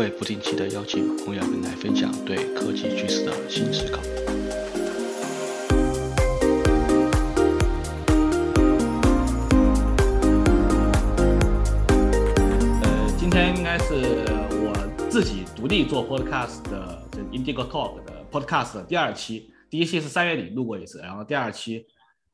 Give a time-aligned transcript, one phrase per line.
[0.00, 4.00] 会不定期的邀请朋友们来分享对科技趋势的新思考。
[12.80, 14.24] 呃，今天应该是
[14.62, 14.72] 我
[15.10, 21.84] 自己独立做 podcast 的这 Indigo Talk 的 podcast 的第二期，第一期是三月底录过一次，然后第二期，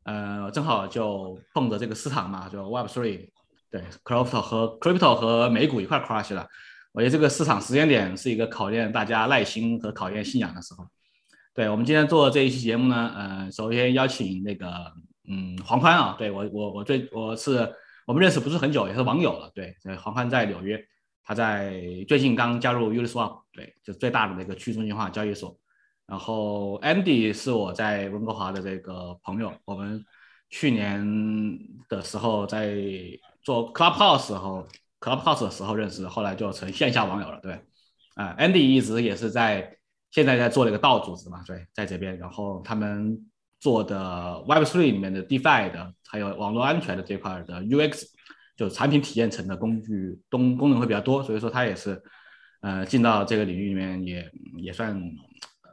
[0.04, 3.28] 呃，正好就碰着这个市场嘛，就 Web Three，
[3.72, 6.46] 对，Crypto 和 Crypto 和美股一块 crash 了。
[6.96, 10.88] 我觉得这个市场时间点是一个考验大家耐心和考验信仰的时候。
[11.52, 14.66] 对我们今天做这一期节目呢，呃，首先邀请那个，
[15.28, 17.70] 嗯，黄宽啊，对我我我最我是
[18.06, 20.82] 我们认识不是很久，也是网友了，对，黄宽在纽约，
[21.22, 21.74] 他在
[22.08, 25.54] 最近刚加入 Uniswap，对，就最大的那个去中心化交易所。
[26.06, 30.02] 然后 Andy 是我在温哥华的这个朋友，我们
[30.48, 31.06] 去年
[31.90, 32.74] 的时候在
[33.42, 34.66] 做 Clubhouse 时候
[35.00, 37.52] ，Clubhouse 的时候认识，后来就成线下网友了，对，
[38.14, 39.76] 啊、a n d y 一直也是在
[40.10, 43.18] 现在在做那个道组织嘛，对，在这边，然后他们
[43.60, 43.96] 做的
[44.46, 48.04] Web3 里面的 DeFi 的，还有网络安全的这块的 UX，
[48.56, 52.02] 就产品体验层的工具功功能会比较多，所以说他也是
[52.62, 54.94] 呃进到这个领域里面也也算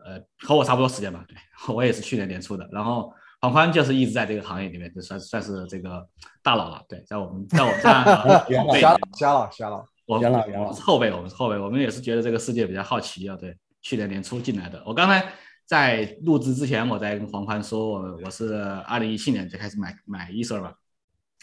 [0.06, 1.38] 呃和我差不多时间吧，对
[1.74, 3.14] 我也是去年年初的，然后
[3.44, 6.08] 黄宽就是一直在这个行业里面，就算算是这个
[6.42, 13.36] 大佬了，对，在我们在我们这样的元老后辈瞎瞎了瞎了，我元老元老我是后辈，我们是后辈，我们也是觉得这个世界比较好奇啊。
[13.36, 14.82] 对，去年年初进来的。
[14.86, 15.28] 我刚才
[15.66, 18.56] 在录制之前，我在跟黄宽说，我我是
[18.88, 20.72] 二零一七年就开始买买 Ether 嘛，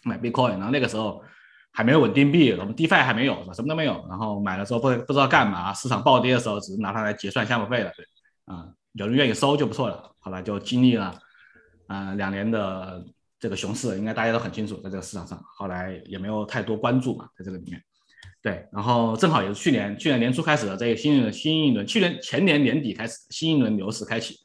[0.02, 1.22] 买 Bitcoin，然后那个时候
[1.70, 4.06] 还没有稳定币，我们 DeFi 还没有，什么都没有。
[4.08, 8.06] 然后买了之后不不知道干嘛，市场暴跌的时候只是拿它来结算项目费了，对，
[8.46, 8.64] 啊、
[8.94, 10.10] 有人愿意收就不错了。
[10.20, 11.14] 后来就经历了
[11.90, 13.04] 啊、两年的
[13.40, 17.82] 这个熊市，应该大家都很清楚，在这个市场上，后来也没有太多关注嘛，在这个里面。
[18.40, 24.36] 对，然后正好也是去年去年年初开始的这个新一轮新一轮，去年前年年底开始新一轮牛市开启，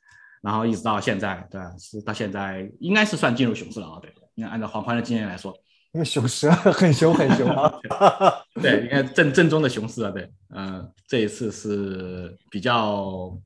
[0.42, 1.62] 然后一直到现在，对？
[1.78, 5.56] 是到现在应该是算进入熊市了啊，对，应该按照黄宽的经验来说，
[5.92, 7.72] 因为熊市很熊很熊啊，
[8.60, 13.38] 对，应该正正宗的熊市啊，对，嗯、这一次是比较，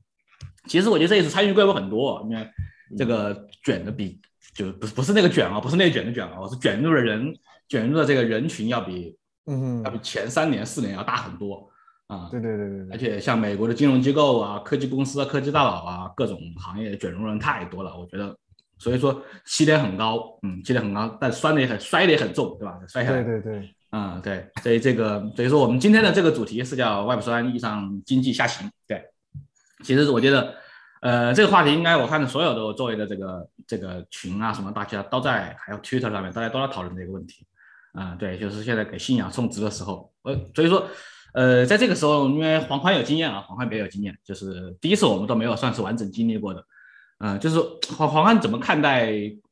[0.68, 2.48] 其实我觉得这一次参与规模很多，因为
[2.96, 4.20] 这个卷的比
[4.54, 7.34] 就不是不是那个卷啊，不是内卷的卷啊，我是卷入的人
[7.68, 11.70] 卷入的这个人群要比嗯要比前三年四年要大很多
[12.08, 18.36] 啊，对对对对对，而且像美国的金融机构啊、科技公司啊、科技大佬啊，各种行业卷入人太多了，我觉得，
[18.78, 22.76] 所以说起点很高，嗯，起点很高，但摔的也很摔的也很重，对吧？
[22.88, 29.04] 摔下来，对对对，嗯，对，所以这个，所以说我们今天的这个主题是叫 Web 三意义上经济下行，对，
[29.84, 30.52] 其实我觉得，
[31.00, 37.46] 呃，这个话题应该我看的所有的我周围的这个这个群啊什么，大家都在，还有 Twitter 上面大家都在讨论这个问题，
[37.92, 40.86] 啊、对，就是现在给信仰充值的时候，呃，所以说，
[41.32, 46.62] 呃，在这个时候，因为黄宽有经验啊，黄宽比较有经验，就是第一次我们都没有算是完整经历过的，
[47.20, 47.58] 嗯、就是
[47.96, 49.10] 黄黄宽怎么看待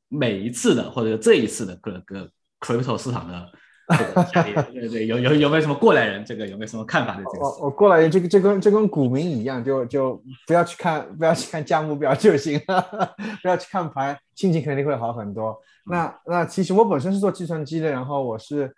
[0.08, 3.50] 每一次的或者这一次的各个 crypto 市场的？
[4.70, 6.22] 对对，有有有没有什么过来人？
[6.22, 7.46] 这个有没有什么看法对这个？
[7.46, 12.82] 我我过来人这个这跟这跟股民一样，就就不要去看不要去看价目表就行了，
[13.40, 15.58] 不要去看盘，心情肯定会好很多。
[15.86, 18.70] 那那其实我本身是做计算机的，然后我是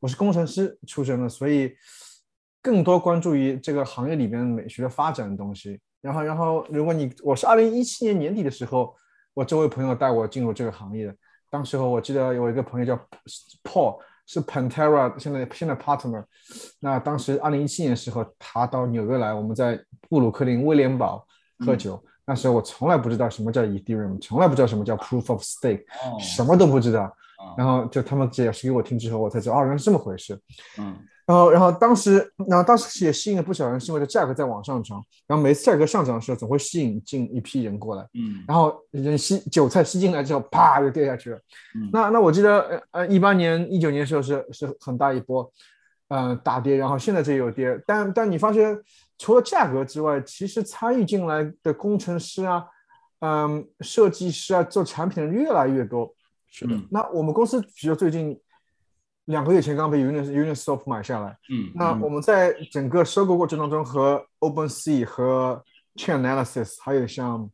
[0.00, 1.72] 我是工程师出身的，所以
[2.60, 5.78] 更多关注于这个行业里边美学的发展的东西。
[6.00, 8.92] 然后然后如果你我是二零一七年年底的时候，
[9.34, 11.14] 我周围朋友带我进入这个行业的，
[11.48, 13.00] 当时候我记得有一个朋友叫
[13.62, 13.98] Paul。
[14.28, 16.22] 是 Pantera 现在现在 partner，
[16.78, 21.26] 那当时二零一七年的时候，他到纽约来，我们在布鲁克林威廉堡
[21.66, 22.00] 喝酒。
[22.26, 27.04] 那时候我从来不知道什么叫 Ethereum，从来不知道什么叫 Proof of Stake，、哦什么都不知道。
[27.04, 27.12] 啊
[27.56, 30.38] 然后就他们解释给我听之后，我才知道哦，原来是这么回事。
[30.78, 30.94] 嗯
[31.28, 35.04] 然后，然后当时，然后当时也吸引了不少人，是因为这价格在往上涨。
[35.26, 38.02] 然后每次价格上涨的时候，总会吸引进一批人过来。
[38.14, 41.36] 嗯然后人吸韭菜吸进来之后，啪就跌下去了。
[41.74, 45.52] 嗯那那我记得呃呃一八年一九年的时候是是很大一波，
[46.08, 48.74] 呃大跌，然后现在这有跌，但但你发现
[49.18, 52.64] 除了价格之外，其实参与进来的工程师啊，
[53.20, 56.10] 嗯、设计师啊，做产品的人越来越多。
[56.50, 58.40] 是的，那我们公司比如最近
[59.28, 65.62] 两个月前刚被 Unis Uniswap 买下来，嗯，那我们在整个收购过程当中，和 OpenSea 和
[65.96, 67.48] Chain Analysis，还有像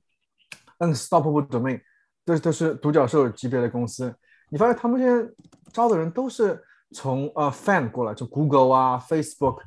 [0.78, 1.80] Unstoppable Domain，
[2.24, 4.14] 都都是独角兽级别的公司。
[4.50, 5.28] 你发现他们现在
[5.72, 6.62] 招的人都是
[6.92, 9.58] 从呃 Fan 过来，就 Google 啊、Facebook、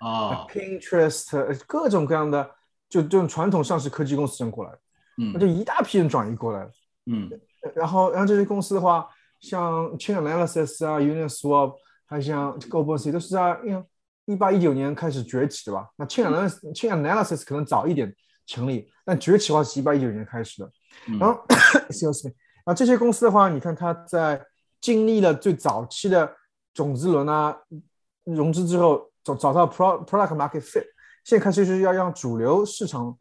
[0.00, 2.50] 啊，Pinterest 呃各种各样的，
[2.90, 4.70] 就这种传统上市科技公司人过来，
[5.16, 6.70] 那嗯就一大批人转移过来了。
[7.06, 7.30] 嗯。
[7.74, 9.08] 然后，然后这些公司的话，
[9.44, 11.74] 像 Chain Analysis 啊、Uniswap，
[12.06, 13.60] 还像 OpenSea 都是在，
[14.24, 15.86] 一八一九年开始崛起的吧？
[15.96, 18.14] 那 Chain Analysis Chain Analysis 可能早一点
[18.46, 20.70] 成立，但崛起的话是一八一九年开始的。
[21.20, 21.44] 然后
[21.90, 22.32] excuse me，
[22.64, 24.42] 然后这些公司的话，你看它在
[24.80, 26.34] 经历了最早期的
[26.72, 27.54] 种子轮啊
[28.24, 30.86] 融资之后，找找到 pro product market fit，
[31.24, 33.18] 现在开始就是要让主流市场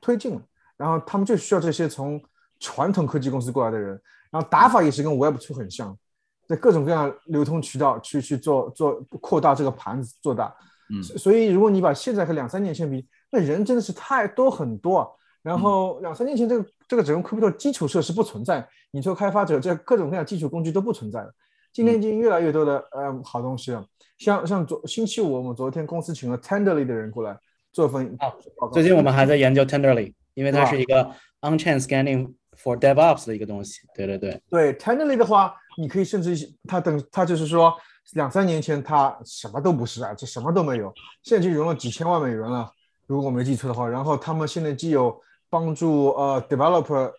[0.00, 0.42] 推进了，
[0.76, 2.20] 然后他们就需要这些从
[2.62, 4.00] 传统科技公司过来的人，
[4.30, 5.98] 然后打法也是跟 Web Two 很像，
[6.46, 10.54] 在各种各样流通渠道去去做做扩大这个盘子做大。
[10.94, 15.08] 嗯所所以如果你把现在和两三年前比，那人真的是太多很多啊。
[15.42, 21.32] 然后两三年前这个这个整个 crypto 基础设施不存在，你做开发者这各种各样基础工具都不存在了。
[21.72, 23.84] 今天已经越来越多的呃好东西了，
[24.18, 27.36] 像像昨星期五我们昨天公司请了 Tenderly 的人过来
[27.72, 28.72] 做份啊报告。
[28.74, 31.10] 最近我们还在研究 Tenderly，因为它是一个
[31.40, 33.80] on-chain scanning for DevOps 的一个东西。
[33.94, 36.36] 对对对，对 Tenderly 的话，你可以甚至
[36.68, 37.74] 它等它就是说
[38.12, 40.92] 两三年前它什么都不是啊，这什么都没有，
[41.22, 42.70] 现在就融了几千万美元了，
[43.06, 43.88] 如果我没记错的话。
[43.88, 45.18] 然后他们现在既有
[45.48, 47.12] 帮助呃 developer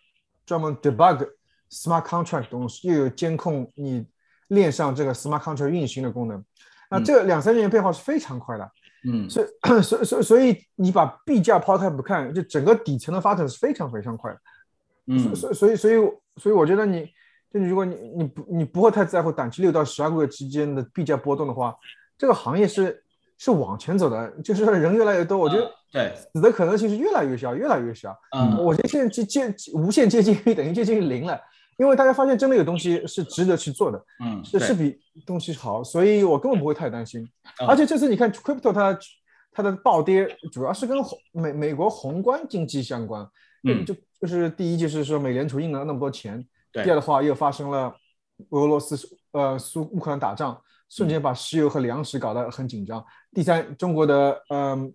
[0.46, 1.28] 专门 debug
[1.72, 4.06] smart contract 东西，又有监控你
[4.50, 6.44] 链上这个 smart contract 运行的功能。
[6.90, 8.72] 那嗯这两三年变化是非常快的，
[9.06, 9.48] 嗯所以
[9.82, 14.40] 所以所以所以你把币价抛开不看，就整个底层的发展是非常非常快的。
[15.08, 15.96] 嗯所以所以所以
[16.38, 17.06] 所以我觉得你，
[17.52, 21.76] 就如果你你不你不会太在乎短期六到十二个月之间的币价波动的话，
[22.18, 23.04] 这个行业是
[23.38, 28.18] 是往前走的，就是说人越来越多，我觉得对，死的可能性是越来越小，越来越小。
[28.36, 31.40] 嗯我觉得现在接接无限接近于等于接近于零了，
[31.78, 37.22] 因为大家发现真的有东西是值得去做的，嗯是是比东西好，所以我根本不会太担心。
[37.60, 38.98] 嗯而且这次你看 crypto 它
[39.52, 43.28] 它的暴跌主要是跟宏美美国宏观经济相关，
[43.68, 46.42] 嗯就就是第一就是说美联储印了那么多钱，
[46.72, 47.94] 对第二的话又发生了
[48.52, 48.98] 俄罗斯
[49.34, 53.06] 呃苏乌克兰打仗，瞬间把石油和粮食搞得很紧张。
[53.34, 54.94] 第三，中国的嗯、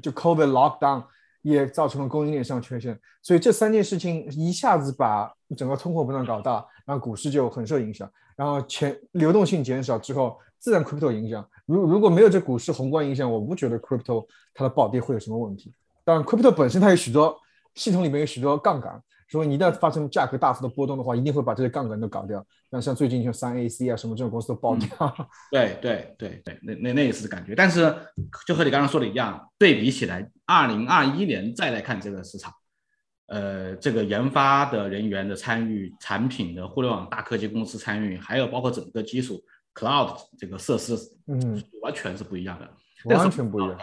[0.00, 1.02] 就 COVID lockdown
[1.42, 11.44] 也造成了供应链上缺陷，所以这三件事情一下子把整个通货膨胀搞大，然后股市就很受影响，然后钱流动性减少之后，自然 crypto 影响。
[11.66, 14.24] 如如果没有这股市宏观影响，我不觉得 crypto
[14.54, 15.74] 它的暴跌会有什么问题。
[16.04, 17.36] 当然，crypto 本身它有许多
[17.74, 22.44] 系统里面有许多杠杆，所以你一旦发生价格大幅的波动的话，一定会把这些杠杆都搞掉。
[22.68, 24.88] 那像最近像三 AC 啊什么这种公司都爆掉。
[25.50, 27.94] 对对对对，那那那也是感觉，但是
[28.46, 32.52] 就和你刚刚说的一样，对比起来，二零二一年再来看这个市场，
[33.26, 39.40] 呃，这个研发的人员的参与，产品的互联网大科技公司参与，还有包括整个基础
[39.74, 40.96] cloud 这个设施，
[41.28, 42.68] 嗯，完全是不一样的。
[43.04, 43.78] 完全不一样。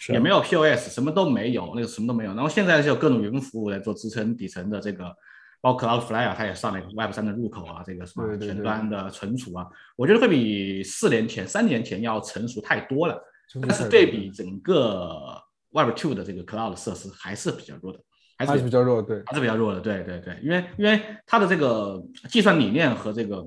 [0.00, 2.32] 是也没有 POS，什么都没有，那个什么都没有。
[2.32, 5.14] 然后现在就有各种云服务来做支撑底层的这个，
[5.60, 9.66] 包括 Cloudflare 啊它也上了一个 Web 三的入口啊，这个什么前端的存储啊，
[9.96, 13.22] 我觉得会比四年前、三年前要成熟太多了。
[13.60, 15.36] 但是对比整个
[15.72, 17.98] Web Two 的这个 Cloud 设施还是比较弱的，
[18.38, 23.42] 还是比较弱，对，还是比较弱的，对对对，因为因为它的这个计算理念和这个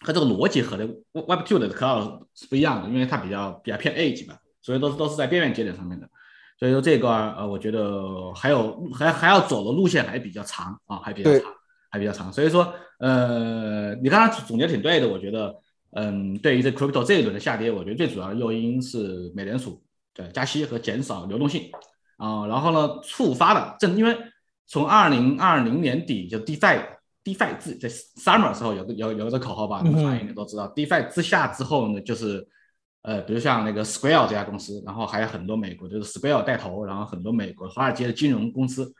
[0.00, 6.08] 和这个逻辑和这个 Web Two 的 Cloud 是不一样的，因为它比较比较偏 Edge 嘛，所以都是都是在边缘节点上面的，
[6.58, 11.52] 所以说这个呃，我觉得还有还还要走的路线还比较长啊，还比较长，
[11.88, 15.54] 还比较长，所以说呃，你刚刚总结挺对的，我觉得
[15.92, 19.80] 嗯，对于这 Crypto 这一轮的下跌，我觉得最主要的诱因是美联储
[20.16, 21.70] 的加息和减少流动性。
[22.16, 24.16] 啊、然后呢，触发了正因为
[24.66, 26.82] 从二零二零年底就 DeFi
[27.22, 30.66] DeFi 自在 Summer 的时候有个有有个口号吧，你们应该都知道。
[30.74, 32.44] DeFi 之下之后呢，就是
[33.06, 38.92] 呃，比如像那个 Square 这家公司，然后还有很多美国就是 Square 带头，然后很多美国华尔街的金融公司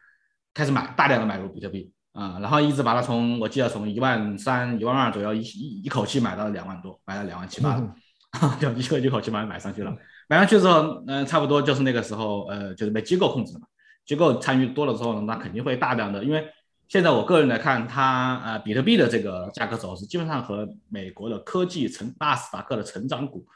[0.54, 7.94] 开始买大量的买入比特币啊、然后一直把它从我记得从一万三、一万二左右一一一口气买到了两万多，买了两万七八的。
[8.60, 9.94] 就一口一口气把它买上去了。
[10.28, 13.66] 买上去之后，嗯、差不多就是那个时候，呃，就是被机构控制了嘛。
[14.04, 16.46] 机构参与多了之后呢，那肯定会大量的，因为
[16.88, 23.46] 现在我个人来看，它呃，比特币的这个价格走势基本上和美国的科技成纳斯达克的成长股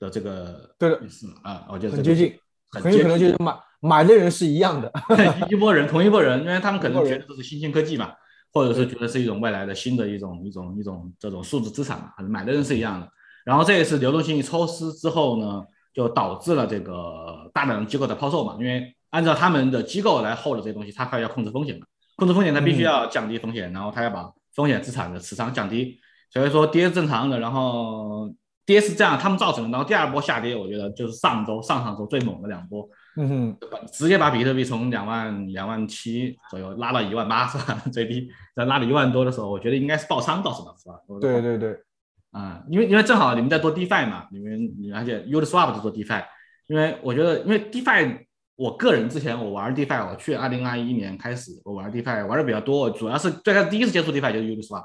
[0.00, 1.08] 的这个对的。
[1.08, 2.34] 是啊，我觉得很接近，
[2.72, 4.90] 很很有可能就是买买的人是一样的。
[5.48, 8.12] 一波人，同一波人，因为他们可能觉得这是新兴科技嘛，
[8.52, 13.08] 或者是觉得是一种未来的新的一种一种一种这种数字资产嘛，买的人是一样的。
[13.44, 15.62] 然后这一次流动性一抽丝之后呢，
[15.94, 25.98] 就导致了这个大量的机构的抛售嘛，因为按照他们的机构来 hold 这些东西，他还要控制风险嘛，控制风险他必须要降低风险，然后他要把风险资产的持仓降低，
[26.30, 28.30] 所以说跌是正常的，然后
[28.66, 33.56] 跌是这样他们造成的，然后第二波下跌，我觉得就是上周上上周最猛的两波，嗯哼，
[33.92, 37.82] 直接把比特币从两万两万七左右拉到一万八是吧？
[37.92, 40.72] 最低，再拉到一万多的时候，我觉得应该是爆仓到是吧？
[40.78, 40.94] 是吧？
[41.20, 41.76] 对对对，
[42.30, 46.24] 啊、因为因为正好你们在做 DeFi 嘛，你们你而且 Uniswap 在做 DeFi，
[46.68, 48.18] 因为我觉得因为 DeFi，
[48.54, 54.84] 我个人之前我玩 DeFi，我去二零二一年开始我玩 DeFi 玩的比较多，主要是最开始第一次接触 DeFi 就是 Uniswap，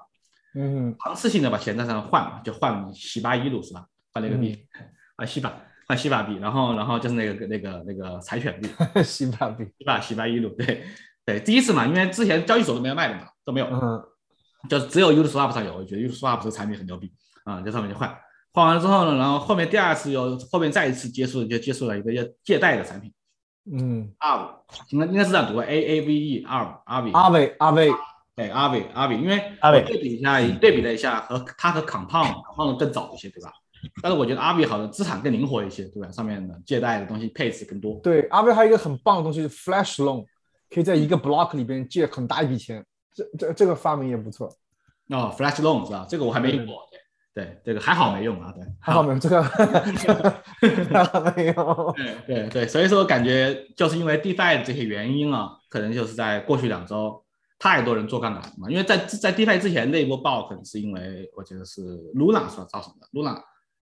[0.55, 0.95] 嗯。
[1.03, 3.85] 尝试性的把钱在上换嘛，就换西巴伊鲁是吧？
[4.13, 4.65] 换那个币，
[5.17, 5.53] 换西巴
[5.87, 10.83] 换西巴币，然后然后就是那个那个那个柴犬币，哼，西巴币，西巴西巴伊鲁，对。
[11.25, 14.03] 对，第一次嘛，因为之前交易所都没有卖的嘛，都没有，嗯。
[14.69, 17.11] 就只有 Uniswap 上有，我觉得 Uniswap 这个产品很牛逼
[17.45, 18.15] 啊，在上面就换，
[18.53, 23.11] 换完了之后呢，然后后面第二次又后面再一次接触就接触了一个叫借贷的产品。
[23.71, 24.49] 嗯，，ARV，
[24.89, 26.45] 应该应该是这样读，A A V E
[28.35, 33.51] ARV ARV，阿伟阿伟，对 ARV ARV，因为我对比一下对比了一下和他和 Compound，Compound 更早一些，对吧？
[34.01, 36.11] 但是我觉得 ARV 好像资产更灵活一些，对吧？
[36.11, 37.99] 上面的借贷的东西配置更多。
[38.03, 40.25] 对，阿伟还有一个很棒的东西是 Flash Loan，
[40.69, 44.47] 可以在一个 block 里边借很大一笔钱，这这这个发明也不错。
[45.09, 46.05] 哦，Flash Loan 是吧？
[46.09, 46.81] 这个我还没用过，
[47.33, 51.93] 对对，这个还好没用啊，对，还好没用这个，还好没有。
[52.25, 57.23] 对对对，所以说感觉就是因为 DeFi 的这些原因啊，可能就是在过去两周
[57.65, 58.69] 太多人做杠杆了嘛。
[58.69, 61.81] 因为在在 DeFi 之前那一波爆，可能是因为我觉得是
[62.13, 63.07] Luna 所造成的。
[63.13, 63.41] Luna，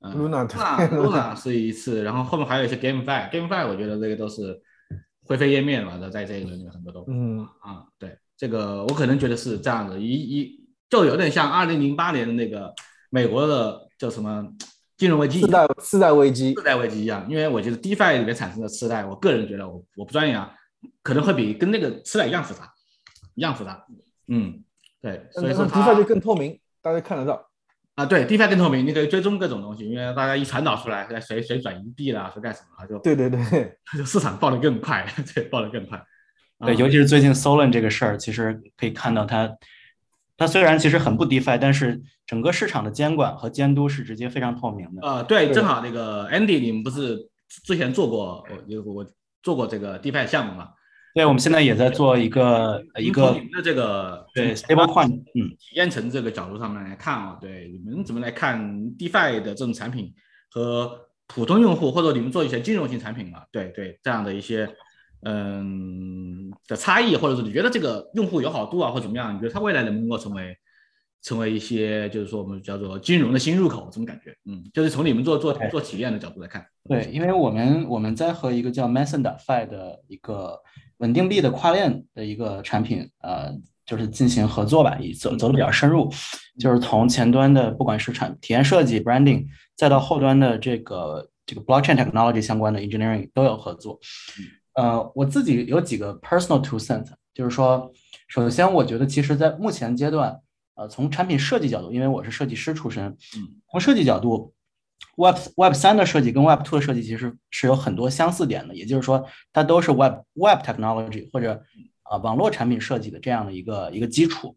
[0.00, 0.56] 嗯 Luna，对
[0.98, 4.58] Luna Luna 是一次，然后后面还有一些 GameFi，GameFi 我觉得这个都是
[5.24, 12.72] 灰飞烟灭了的，在这一轮里面很多都嗯，啊，对，这个我可能觉得是这样的，一一就有点像二零零八年的那个
[13.10, 14.48] 美国的叫什么
[14.96, 15.46] 金融危机次。
[15.46, 20.50] 贷次贷危机次，贷危机一样，因为我觉得 DeFi 里面产生的次贷，我个人觉得我我不专业啊，
[21.02, 22.72] 可能会比跟那个次贷一样复杂，
[23.38, 23.86] 一样复杂。
[24.26, 24.62] 嗯，
[25.00, 27.48] 对，所以说那它 DeFi 就更透明，大家看得到。
[27.94, 36.00] 啊，对 DeFi 更透明，你可以追踪各种东西，因为大家一传导出来，谁谁转移币了，谁干什么了，就对对对，就市场爆得更快， 对，爆得更快。
[36.58, 39.48] 对，啊尤其是最近 Solon 这个事儿，其实可以看到它，
[40.36, 45.06] 它虽然其实很不 DeFi，但是整个市场的监管和监督是直接非常透明的。
[45.06, 47.28] 呃，对，正好那个 Andy，你们不是
[47.64, 49.06] 之前做过，我有我
[49.42, 50.70] 做过这个 DeFi 项目嘛？
[51.18, 58.60] 对，我们现在也在做一个呃一个从你们的这个对从 Stablecoin，嗯，体验层这个角度上面来看啊，对你们怎么来看
[58.96, 60.14] DeFi 的这种产品
[60.48, 60.96] 和
[61.26, 64.72] 普通用户，或者你们做一些金融型产品啊，对对这样的一些
[65.24, 69.34] 嗯的差异，或者是你觉得这个用户友好度啊，或者怎么样？
[69.34, 70.56] 你觉得它未来能不能够成为
[71.20, 73.86] 成为一些就是说我们叫做金融的新入口？
[73.90, 74.32] 这种感觉？
[74.44, 80.56] 嗯，就是从你们做做对做体验的角度来看，对，因为我们我们在和一个叫 Mason.fi 的一个
[80.98, 83.52] 稳定币的跨链的一个产品，呃，
[83.86, 86.12] 就是进行合作吧，也走走的比较深入，
[86.58, 93.98] 就是从前端的不管是产体验设计 branding，再到后端的这个这个 blockchain technology 相关的 engineering 都有合作。
[94.74, 97.90] 呃，我自己有几个 personal two cents，就是说，
[98.28, 100.38] 首先我觉得其实在目前阶段，
[100.74, 103.16] 呃，从产品设计角度，因为我是设计师出身，
[103.70, 104.52] 从设计角度。
[105.16, 111.62] Web Web 三的设计跟 Web two 的设计其实是有很多相似点的，也就是说，它都是 Web Web technology 或者
[112.04, 114.56] 啊、网络产品设计的这样的一个一个基础。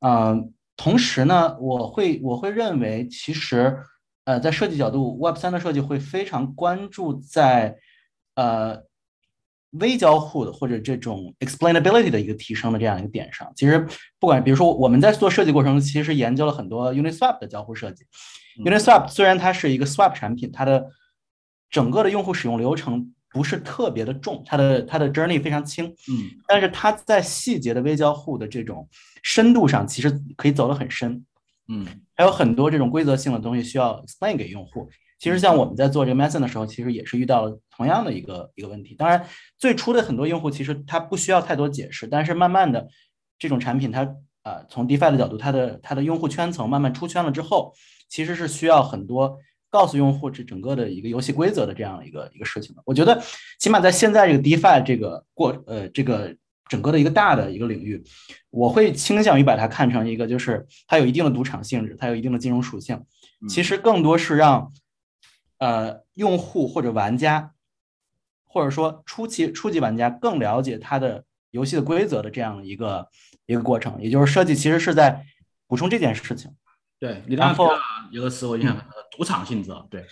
[0.00, 3.76] 嗯、同时呢，我会我会认为，其实
[4.24, 7.76] 呃，在设计角度，Web 三的设计会非常关注在
[8.36, 8.82] 呃
[9.72, 13.52] 微交互的或者这种 explainability 的一个提升的这样一个点上。
[13.56, 13.86] 其实
[14.20, 18.06] 不管比如说我们在做设计过程中，其实研究了很多 Uniswap 的交互设计。
[18.64, 20.90] Uniswap 虽然它是一个 Swap 产品，它的
[21.70, 28.88] 整个的用户使用流程不是特别的重，它的它的 journey 非常轻，嗯但是它在细节的微交互的这种
[29.22, 31.24] 深度上，其实可以走得很深。
[31.70, 34.88] 嗯还有很多这种规则性的东西需要 explain 给用户。
[35.18, 38.94] 其实像我们在做这个 Mason 的时候，其实也是遇到了同样的一个一个问题。
[38.94, 39.26] 当然，
[39.58, 42.86] 最初的很多用户其实他不需要太多解释，但是慢慢的
[43.36, 44.08] 这种产品它
[44.48, 47.74] 呃从 DeFi 的角度，它的它的用户圈层慢慢出圈了之后，
[48.08, 49.38] 其实是需要很多
[49.68, 52.82] 告诉用户这整个的一个游戏规则的这样一个一个事情的。
[52.86, 53.20] 我觉得
[53.58, 56.34] 起码在现在这个 DeFi 这个过呃这个
[56.68, 58.02] 整个的一个大的一个领域，
[58.50, 63.04] 我会倾向于把它看成一个就是它有一定的赌场性质，它有一定的金融属性。
[63.48, 64.72] 其实更多是让
[65.58, 67.52] 呃用户或者玩家，
[68.46, 73.08] 或者说初期初级玩家更了解它的游戏的规则的这样一个
[73.52, 74.00] 一个过程。
[74.00, 75.24] 也就是设计其实是在
[75.66, 76.50] 补充这件事情。
[76.98, 77.68] 对你刚刚
[78.10, 80.04] 有个词我印象很深，赌场性质啊，对。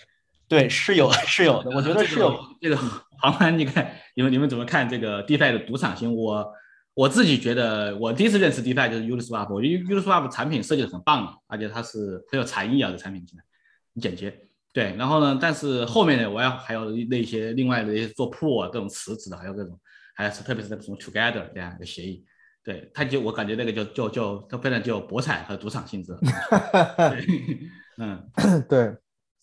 [0.47, 2.39] 对，是有是有的， 我觉得是有。
[2.61, 2.77] 这个
[3.19, 6.15] 航盘，你看你们你们怎么看这个 DeFi 的赌场性？
[6.15, 6.53] 我
[6.93, 13.43] 我自己觉得，我第一次认识 DeFi 就是 Uniswap，我觉得 Uniswap 产品设计的很棒，而且它是很有禅意啊，这产品进来
[13.93, 14.33] 很简洁。
[14.71, 19.77] 对，然后呢，但是后面呢，我要还有那些另外的一些做 pool 啊，各种池子的，还有各种，
[20.15, 22.23] 还有是特别是那种 Together 这样一个协议。
[22.67, 26.13] 对，他就我感觉那个就就就它非常具有博彩和赌场性质。
[26.97, 27.25] 对
[27.97, 28.29] 嗯
[28.67, 28.93] 对，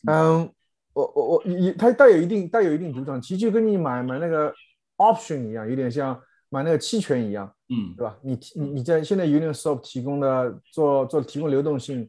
[0.06, 0.46] 嗯，
[0.92, 4.52] 我我我也它带有一定带有一定赌场，其实就跟你买买那个
[4.98, 8.14] option 一样，有点像买那个期权一样，嗯对吧？
[8.22, 12.06] 你你你在现在 Uniswap 提供的做做提供流动性，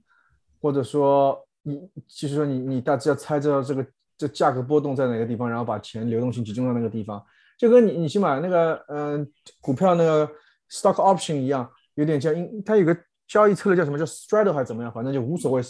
[0.61, 7.23] 或者说你其实说你你大致要猜知道这个这价格波动在哪个地方，然后把钱流动性集中到那个地方，
[7.57, 9.27] 就跟你你去买那个嗯、呃
[9.61, 10.29] 股票那个
[10.69, 15.61] stock option 一样，有点像因它有个交易策略叫什么叫 straddle 还是怎么样，反正就无所谓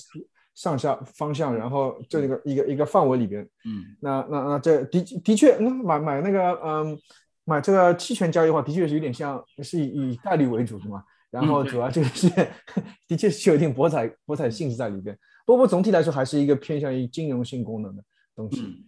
[0.53, 6.97] 上下方向，然后这一个一个一个范围里边，嗯那那那这的的确，那买买那个嗯，
[7.43, 11.03] 买这个期权交易的话，的确是有点像是以以概率为主的嘛。
[11.29, 12.29] 然后嗯主要这个是
[13.09, 15.17] 的确是有一定博彩博彩性质在里边。
[15.45, 18.01] 不过总体来说还是一个偏向于金融性功能的
[18.33, 18.61] 东西。
[18.61, 18.85] 嗯，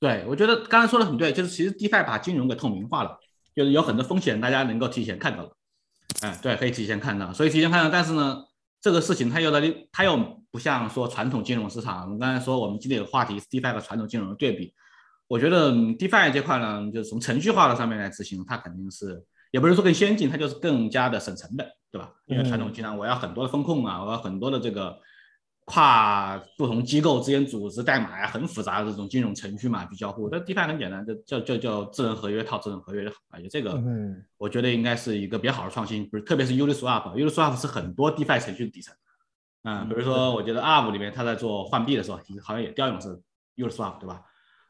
[0.00, 3.18] 对，我觉得刚才说的很对，就是其实 DeFi 把金融给透明化了，
[3.54, 5.56] 就是有很多风险大家能够提前看到了。
[6.20, 8.44] 哎，对，可以提前看到，所以提前看到，但是呢，
[8.80, 10.16] 这个事情它又在它又
[10.50, 14.72] 不像说传统金融市场，我们刚才说我们今天有话题是 DeFi 和传统金融的对比，
[15.26, 22.12] 我觉得嗯 DeFi 这块呢，就是从程序化的上面来执行，它肯定是也不是说更先进，它就是更加的省成本，对吧？
[22.26, 24.98] 因为传统金融我要很多的风控啊，我要很多的这个
[25.64, 30.28] 跨不同机构之间组织代码呀，很复杂的这种金融程序嘛，去交互。
[30.28, 33.16] 但 DeFi 很简单，就叫叫叫智能合约套智能合约就好
[33.50, 33.72] 这个。
[33.72, 38.94] 嗯我觉得应该是一个比较好的创新，不是，特别是 Uniswap，Uniswap 是很多 DeFi 程序的底层。
[39.64, 43.20] 嗯、比如说，我觉得 Arm 里面他在做换币的时候，好像也调用的是
[43.56, 44.20] Uniswap，对吧？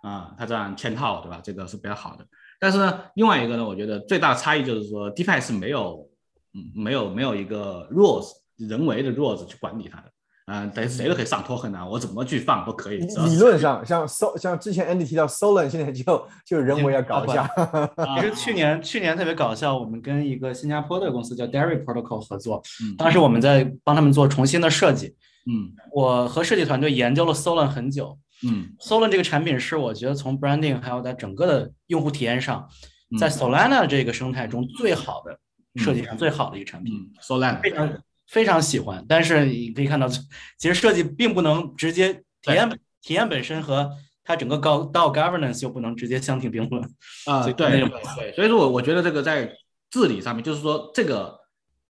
[0.03, 1.41] 啊、它这样嵌套，对吧？
[1.43, 2.27] 这个是比较好的。
[2.61, 6.11] 但是呢，另外一个呢，我觉得最大的差异就是说，DeFi 是没有，
[6.53, 10.13] 嗯，没有没有一个 rules 人为的 rules 去管理它的。
[10.47, 12.99] 啊、但是谁都可以上 token 啊，我怎么去放都可以。
[12.99, 17.43] 理论上，像 So 像之前 Andy 提到 Solon，现在就就人为要搞一下。
[17.97, 25.15] 啊其实去年去年特别搞笑，我们跟一个新加坡的公司叫 Dairy Protocol 合作，嗯当时我们在帮他们做重新的设计。
[25.51, 32.69] 嗯我和设计团队研究了 Solon 很久嗯，Solon 这个产品是我觉得从 branding 还有在整个的用户体验上，
[33.11, 35.39] 嗯在 Solana 这个生态中最好的
[35.77, 37.89] 设计上最好的一个产品，嗯，Solana 非常
[38.33, 39.05] 非常喜欢。
[39.09, 40.09] 但是你可以看到，
[40.59, 42.69] 其实设计并不能直接体验
[43.03, 43.91] 体验本身和
[44.25, 46.83] 它整个高到 governance 又不能直接相提并论。
[47.27, 49.53] 啊，对对对，所以说我我觉得这个在
[49.91, 51.39] 治理上面，就是说这个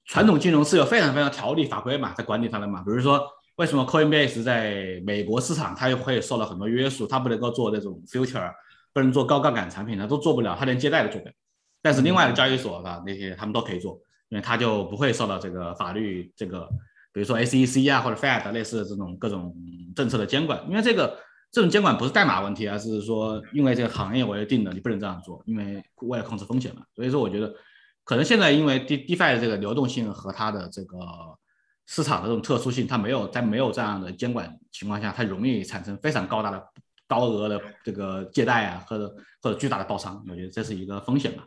[0.06, 2.82] 传统金融是有非常非常条例法规嘛，在管理它的嘛。
[2.82, 3.22] 比如说，
[3.56, 8.50] 为什么 Coinbase 在美国市场它又会受到很多约束，它不能够做那种 future，
[8.92, 11.34] 不能做高杠杆产品，它都做不了，它连借贷都做不了。
[11.80, 14.00] 但是另外的交易所啊，那些他们都可以做，
[14.32, 16.66] 因为它就不会受到这个法律这个，
[17.12, 19.54] 比如说 SEC 啊或者 Fed 类似的这种各种
[19.94, 21.18] 政策的监管，因为这个
[21.50, 26.80] 这种监管不是代码问题，而是说因为这个行业我要定的，你不能这样做，因为为了控制风险嘛。
[26.94, 27.54] 所以说，我觉得
[28.04, 30.96] 可能现在因为 D DeFi 的这个流动性和它的这个
[31.86, 36.64] 市场的这种特殊性，它没有在没有这样的监管情况下，它容易产生非常高大的
[37.06, 41.44] 高额的这个借贷啊，或者或者巨大的爆仓，我觉得这是一个风险吧。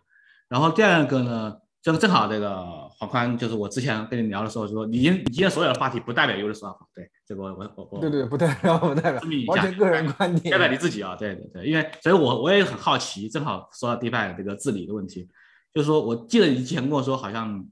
[0.47, 2.65] 然后第二个呢，正正好这个
[2.97, 10.51] 黄宽，就是我之前跟你聊的时候说，你今你今天所有的话题不代表 Uniswap，对这个我我我我对对，不代表不代表声明一，下完全个人观点。
[10.51, 15.29] 代表你自己啊，对对对，因为所以我我也很好奇，正好说到 DeFi 这个治理的问题，
[15.75, 17.63] 就是说我记得你之前跟我说，好像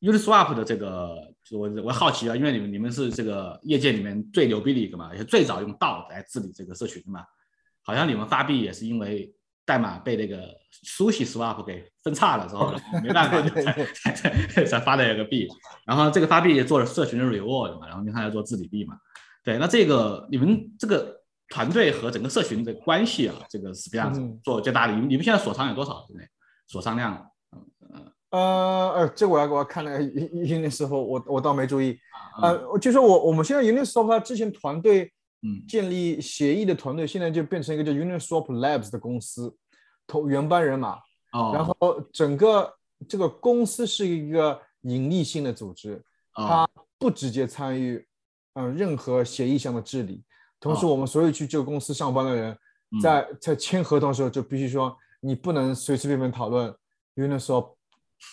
[0.00, 1.16] Uniswap 的这个，
[1.50, 7.24] 我我好奇啊，因为你们你们是这个业界里面最牛逼的一个嘛，也是最早用道来治理这个社群的嘛，
[7.82, 15.48] 好像你们发币也是因为代码被那个 Sushi Swap 给分叉了之后， 没办法对对对才才才才发的一个币，
[15.86, 18.96] 然后这个发币也做了社群的 reward 嘛，然后你看要做治理币嘛，
[19.44, 24.92] 对，那这个你们这个团队和整个社群的关系啊，这个是这样子嗯做最大的。
[24.94, 26.04] 你们你们现在锁仓有多少？
[26.08, 26.28] 现在
[26.66, 27.30] 锁仓量？
[28.30, 31.96] 呃呃，这我要我要看那个云云的时候，我我倒没注意。
[32.42, 35.10] 呃，呃，就说我我们现在 Uniswap 它之前团队
[35.42, 39.54] 嗯建立协议的团队，现在就变成一个叫 Uniswap Labs 的公司，
[40.06, 40.98] 同原班人马。
[41.32, 42.72] 哦，然后整个
[43.08, 46.02] 这个公司是一个盈利性的组织，
[46.34, 47.96] 哦它不直接参与
[48.54, 50.24] 嗯、呃任何协议上的治理。
[50.58, 52.52] 同时，哦我们所有去这个公司上班的人，
[52.92, 56.74] 嗯在在签合同的时候就必须说，你不能随随便便讨论
[57.16, 57.74] Uniswap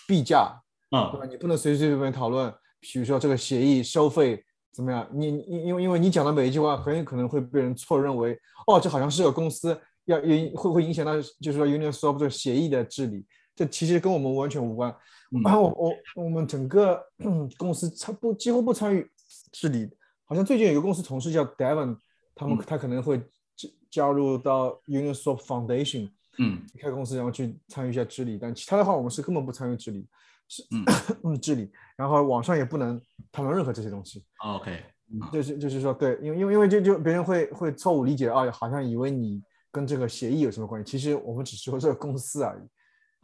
[0.08, 1.12] 币价，对吧？
[1.24, 5.06] 嗯你不能随随便便讨论，比如说这个协议收费怎么样？
[5.12, 14.94] 你因因为因为你讲的每一句话很有可能会被人错认为，哦，这好像是个公司要影会不会影响到，就是说 Uniswap 这个协议的治理，这其实跟我们完全无关。
[15.32, 15.42] 嗯。
[15.44, 17.02] 然后我我我们整个
[17.58, 19.10] 公司参不几乎不参与
[19.52, 19.90] 治理，
[20.26, 21.98] 好像最近有一个公司同事叫 Devon，
[22.36, 23.20] 他们嗯他可能会
[23.56, 26.62] 加加入到 Uniswap Foundation 嗯。
[26.80, 30.08] 开公司，然后去参与一下治理，但其他的话我们是根本不参与治理，
[30.48, 30.86] 是嗯。
[31.24, 34.24] 嗯治理，然后网上也不能讨论任何这些东西。
[34.44, 34.84] ，OK，
[35.32, 39.42] 就是就是说，对，因为因为因为就就别人会会错误理解啊，好像以为你
[39.74, 42.62] 跟这个协议有什么关系，其实我们只是说这个公司而已。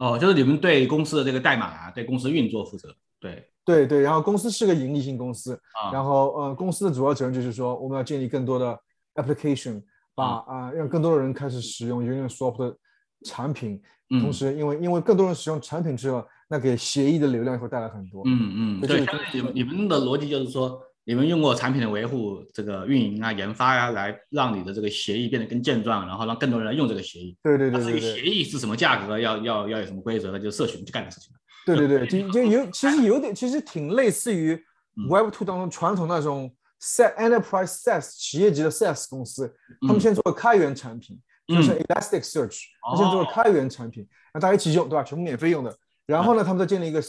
[0.04, 2.92] 哦，就是你们对公司的这个代码啊，对公司运作负责。
[3.20, 8.76] 对对对，然后公司是个盈利性公司，啊，然后呃，公司的主要责任就是说，我们要建立更多的
[9.14, 9.80] application，
[10.14, 12.76] 把啊、让更多的人开始使用 Uniswap 的
[13.24, 18.22] 产品，嗯同时因为因为更多人使用产品之后，那给协议的流量会带来很多。
[18.26, 27.36] 嗯嗯，对，你们你们的逻辑就是说，你们用过产品的维护、这个运营啊、研发呀、来让你的这个协议变得更健壮，然后让更多人来用这个协议。
[27.42, 31.40] 对对那至于对这个协议是什么价格，要要要有什么规则，那就是社群去干的事情了。
[31.66, 34.54] 对对对，就就有其实有点其实挺类似于
[34.96, 42.60] 嗯 Web Two 当中传统那种 SaaS Enterprise SaaS 企业级的 SaaS 公司，他们嗯先做开源产品，就是嗯 Elasticsearch，
[42.90, 45.02] 他先做哦开源产品，让大家一起用，对吧？
[45.02, 45.76] 全部免费用的。
[46.06, 47.00] 然后呢，他们再建立一个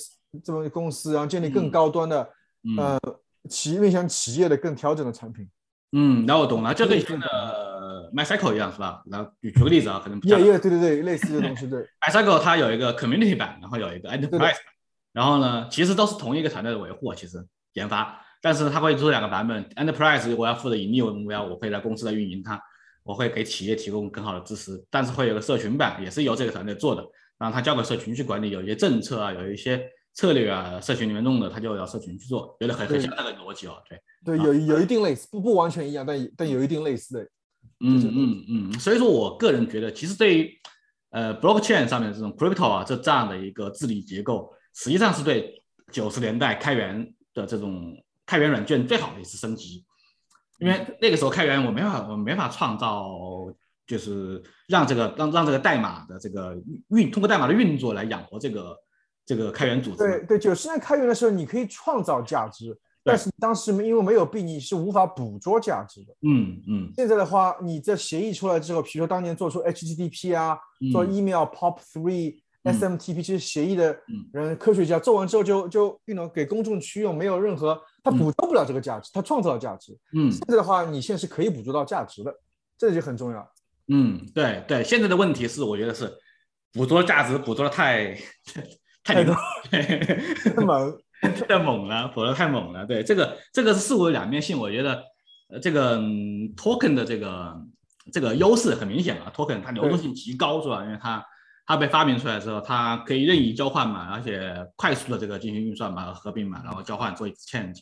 [0.43, 2.29] 这么一个公司，然后建立更嗯高端的
[2.63, 2.99] 嗯呃
[3.49, 5.47] 企面向企业的更调整的产品。
[5.93, 9.03] 嗯，那我懂了，这跟以前对的 MyCycle 一样是吧？
[9.11, 14.55] 然后举举个例子啊，可能比较也也对对对，类似的东西，对 MyCycle 它有一个 Community 版，然后有一个 Enterprise 版，
[15.11, 19.63] 然后呢，其实都是同一个团队的维护，啊其实研发，但是它会做两个版本。
[19.71, 22.57] Enterprise 我要负责盈利为目标，我会在公司来运营它，
[23.03, 27.05] 我会给企业提供更好的支持，但是会有个社群版，也是由这个团队做的，
[27.37, 34.01] 然后它交给社群去管理，有一些政策啊，有一些策略啊，社群里面弄的，他就要社群去做，觉得很很对像那个逻辑哦，对。
[34.23, 37.23] 对，啊有有一定类似，不不完全一样，但但有一定类似的。
[37.79, 40.59] 嗯嗯嗯，所以说我个人觉得，其实对于
[41.09, 47.95] 呃 blockchain 上面的这种 crypto 啊，这这样的一个治理结构，实际上是对九十年代开源的这种
[48.25, 49.83] 开源软件最好的一次升级，
[50.59, 53.07] 因为那个时候开源我没法我没法创造，
[53.87, 56.55] 就是让这个让让这个代码的这个
[56.89, 58.77] 运通过代码的运作来养活这个
[59.31, 59.97] 这个开源组织。
[59.97, 66.13] 对对，九十年代开源的时候，你可以创造价值，但是当时因为没有币，你是无法捕捉价值的。
[66.27, 70.59] 嗯嗯现在的话，你这协议出来之后，比如说当年做出 HTTP 啊，
[70.91, 79.97] 做嗯 email POP three、嗯 SMTP 这些协议的嗯人，科学家做完之后就就 you know 给公众去用，没有任何他捕捉不了这个价值，他创造了价值。
[80.13, 82.35] 嗯现在的话，你现在是可以捕捉到价值的，
[82.77, 83.51] 这就很重要。
[83.87, 86.11] 嗯，对对，现在的问题是，我觉得是
[86.71, 88.15] 捕捉价值捕捉的太
[89.03, 89.35] 太多
[90.55, 90.99] 那么
[91.47, 92.85] 太猛了，捕捉得太猛了。
[92.85, 95.03] 对，这个这个是事物的两面性，我觉得
[95.49, 97.55] 呃这个、嗯、token 的这个
[98.11, 100.83] 这个优势很明显啊，token 它流动性极高是吧？
[100.83, 101.23] 因为它
[101.65, 107.77] 它被发明出来之后，它可以任意交换嘛，而且快速的这个进行运算嘛、合并嘛，然后交换做 exchange，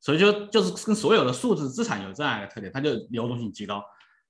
[0.00, 3.82] 所以就就是跟所有的数字资产有这样一个特点，它就流动性极高。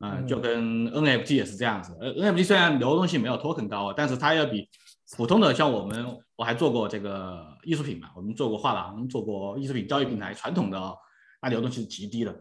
[0.05, 1.96] 嗯，嗯就跟 NFT 也是这样子。
[2.00, 4.68] 呃，NFT 虽然流动性没有 token 高啊，但是它要比
[5.16, 6.05] 普通的像我们，
[6.42, 10.98] 我还做过这个艺术品嘛，我们做过画廊，做过艺术品交易平台，传统的哦，
[11.40, 12.37] 那流动性是极低的，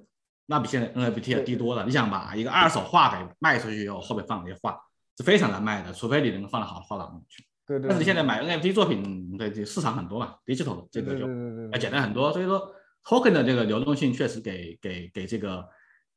[0.48, 1.86] 那比现在 NFT 要低多了。
[1.86, 4.76] 你想把一个二手画给卖出去以后，后面放那些画
[5.20, 7.46] 是非常难卖的，除非你能放到好的画廊去。
[7.68, 7.90] 对对。
[7.90, 11.28] 但是现在买 NFT 作品，对这市场很多嘛，digital 的这个就
[11.72, 12.34] 要简单很多。
[12.34, 15.64] 所以说 token 的这个流动性确实给给给这个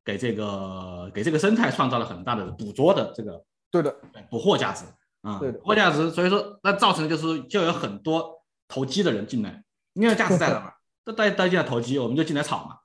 [0.02, 3.94] 给这个给这个生态创造了很大的捕捉的这个对的，
[4.30, 4.86] 捕获价值
[5.24, 6.08] 啊，对的捕获价值。
[6.10, 10.72] 所以说那造成的就是就有很多投机的人进来，因为价值在那嘛，
[11.04, 12.76] 都大大家进来投机，我们就进来炒嘛。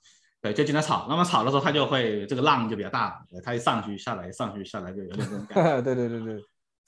[0.41, 5.82] 对，就进来炒，那么炒的时候，它就会这个浪就比较大，它一上去下来，上去下来就有点这种感觉。
[5.82, 6.43] 对对对对，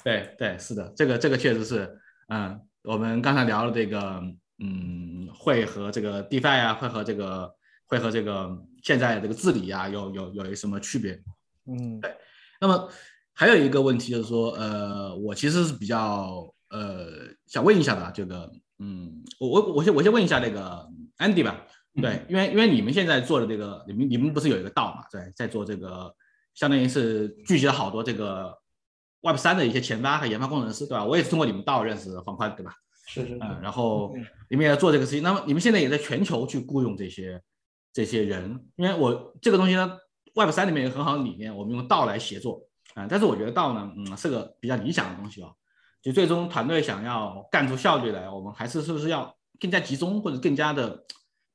[0.05, 4.23] 对对，是的，这个这个确实是，嗯，我们刚才聊了这个，
[4.63, 7.53] 嗯，会和这个 DeFi 啊，会和这个
[7.87, 8.49] 会和这个
[8.81, 11.21] 现在这个治理啊，有有有什么区别？
[11.65, 12.15] 嗯，对
[12.61, 12.89] 那么
[13.41, 17.07] 还有一个问题就是说，呃，我其实是比较呃
[17.47, 21.65] 想问一下的啊，这个，嗯，我我我先我先问一下那个 Andy 吧，
[21.99, 26.15] 对，因为因为你们现在做的这个，你们你们不是有一个道嘛，对，在做这个，
[26.53, 28.55] 相当于是聚集了好多这个
[29.23, 31.03] Web 三的一些前端和研发工程师，对吧？
[31.03, 32.75] 我也是通过你们道认识黄宽，对吧？
[33.07, 37.41] 是是嗯，然后嗯你们也在做这个事情，那么你们现在也在全球去雇佣这些
[37.91, 39.97] 这些人，因为我这个东西呢
[40.35, 45.53] ，Web 三里面有很好的理念，我们用道来协作啊、但是我觉得道呢，嗯，是个比较理想的东西哦。
[46.01, 51.03] 就最终团队想要干出效率来，我们还是是不是要更加集中，或者更加的，比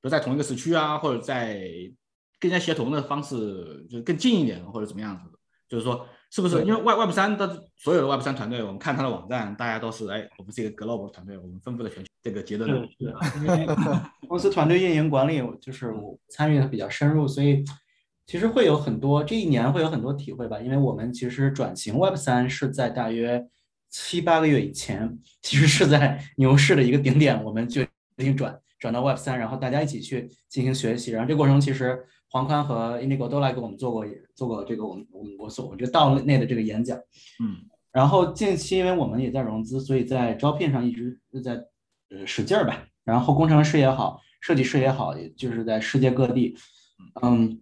[0.03, 1.69] 如在同一个时区啊，或者在
[2.39, 5.39] 更加协同的方式，就是更近一点，或者怎么样子的。
[5.69, 13.67] 就是说，是不是因为 Web Web 三的所有的 Web 三团队，我们看他的网站，大家都是哎，我们是一个 global 团队，我们分布的全球，这个结论呢是是，因为
[14.29, 17.65] 公司团队运营管理就是我参与的比较深入，所以
[18.27, 20.61] 其实会有很多这一年会有很多体会吧。
[20.61, 23.47] 因为我们其实转型 Web 三是在大约
[23.89, 31.13] 七八个月以前，其实是在牛市的一个顶点，我们就决定转转到 Web 三，然后大家一起去进行学习。
[31.13, 36.99] 然后这过程中其实黄宽和 Indigo 都来给我们做过做过这个我们我们我所我觉得道内的这个演讲。
[37.43, 37.57] 嗯，
[37.93, 41.55] 然后近期因为我们也在融资，所以在招聘上一直是在
[42.11, 42.85] 呃使劲儿吧。
[43.05, 46.57] 然后工程师也好，设计师也好，也就是在世界各地。
[47.23, 47.61] 嗯，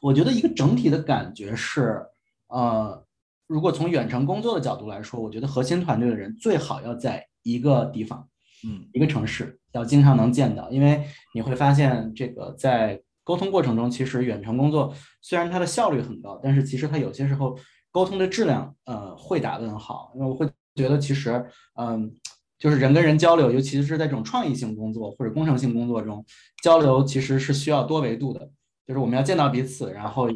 [0.00, 2.02] 我觉得一个整体的感觉是，
[2.48, 3.04] 呃，
[3.46, 8.28] 如果从远程工作的角度来说，我觉得核心团队的人最好要在一个地方，
[8.66, 17.58] 嗯，一个城市，要经常能见到，因为你会发现这个在沟通过程中，其实远程工作虽然它的效率很高，但是其实它有些时候
[17.90, 22.14] 沟通的质量，呃，会打问号，因为我会觉得其实，嗯。
[22.60, 26.22] 就是人跟人交流，尤其是在这种创意性工作或者工程性工作中，
[26.62, 28.50] 交流其实是需要多维度的。
[28.90, 30.28] 就是我们要见到彼此，然后，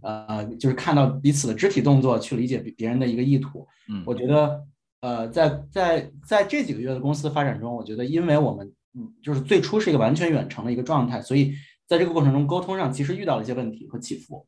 [0.00, 3.66] 呃，就是看到彼此的肢体动作，去理解别人的一个意图。
[3.88, 4.64] 嗯，我觉得，
[5.00, 11.52] 呃，在在在这几个月的公司发展中，我觉得，因为我们，嗯，就是最初是一个完全远程的一个状态，所以
[11.88, 14.46] 在这个过程中沟通上其实遇到了一些问题和起伏。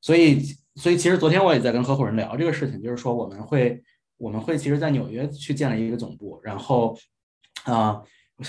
[0.00, 0.40] 所以，
[0.76, 3.82] 所以其实昨天我也在跟合伙人聊这个事情，就是说我们会。
[4.18, 6.96] 我们会其实，在纽约去建了一个总部，然后，
[7.64, 8.02] 啊，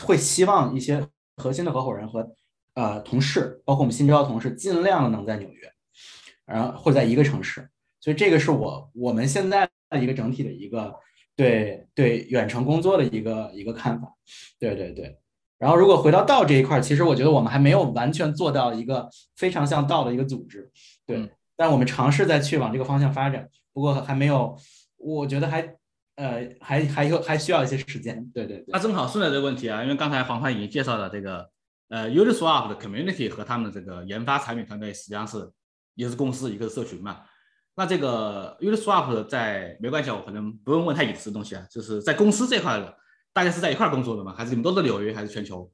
[0.05, 1.05] 会希望一些
[1.36, 2.25] 核心的合伙人和
[2.78, 5.74] 呃同事，包括我们新招的同事，尽量能在纽约，
[6.46, 7.68] 然后或者在一个城市。
[8.00, 10.94] 所以这个是我我们现在的一个整体的一个
[11.36, 14.13] 对对远程工作的一个一个看法。
[14.60, 15.18] 对对对。
[15.58, 20.72] 然后如果回到道这一块，其实我觉得我们还没有完全做到一个非常像道的一个组织。
[21.06, 21.30] 对。
[21.56, 24.56] 但我们尝试再去往这个方向发展，不过还没有。
[25.00, 25.62] 我觉得还，
[26.16, 28.24] 呃，还还有还需要一些时间。
[28.34, 28.66] 对对对。
[28.68, 31.50] 那正好顺着这个问题啊，因为刚才黄欢已经介绍了这个，
[31.89, 35.52] 呃，Uniswap 的 community 和他们的这个研发产品团队实际上是
[35.95, 37.21] 一个是公司一个是社群嘛。
[37.76, 42.97] 那这个 Uniswap 在没关系，我可能不用问太隐私的东西啊，就是在公司这块的，
[43.34, 44.34] 大家是在一块工作的吗？
[44.36, 45.71] 还是你们都在纽约，还是全球？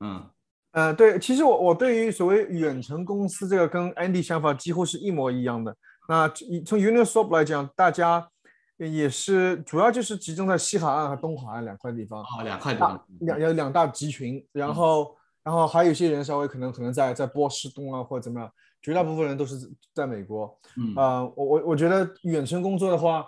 [0.00, 0.28] 嗯，
[0.72, 5.74] 呃，对，其实我我对于所谓远程公司这个跟 Andy 想法几乎是一模一样的。
[6.08, 6.28] 那
[6.66, 8.28] 从 Uniswap 来讲，大家。
[8.76, 18.50] 也是主要就是集中在西海岸和东海岸两块地方啊，两块地方，两有两大集群，然后然后还有一些人稍微可能可能在在波士顿啊或者怎么样，
[18.82, 20.58] 绝大部分人都是在美国。
[20.76, 23.26] 嗯啊，我我我觉得远程工作的话，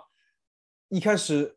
[0.89, 1.55] 一开始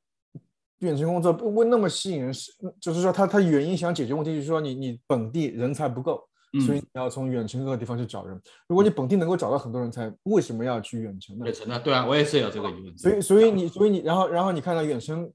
[0.78, 6.26] 远程工作不会那么吸引人，是就是说他他原因想解决问题，就是说你你本地人才不够。
[6.66, 8.36] 所以你要从远程各个地方去找人。
[8.66, 11.44] 如果你本地能够找到很多人才，为什么要去远程呢？
[11.44, 11.78] 远程呢？
[11.78, 12.98] 对啊，我也是有这个疑问。
[12.98, 15.32] 所以，所以你，所以你，然后，然后你看到远程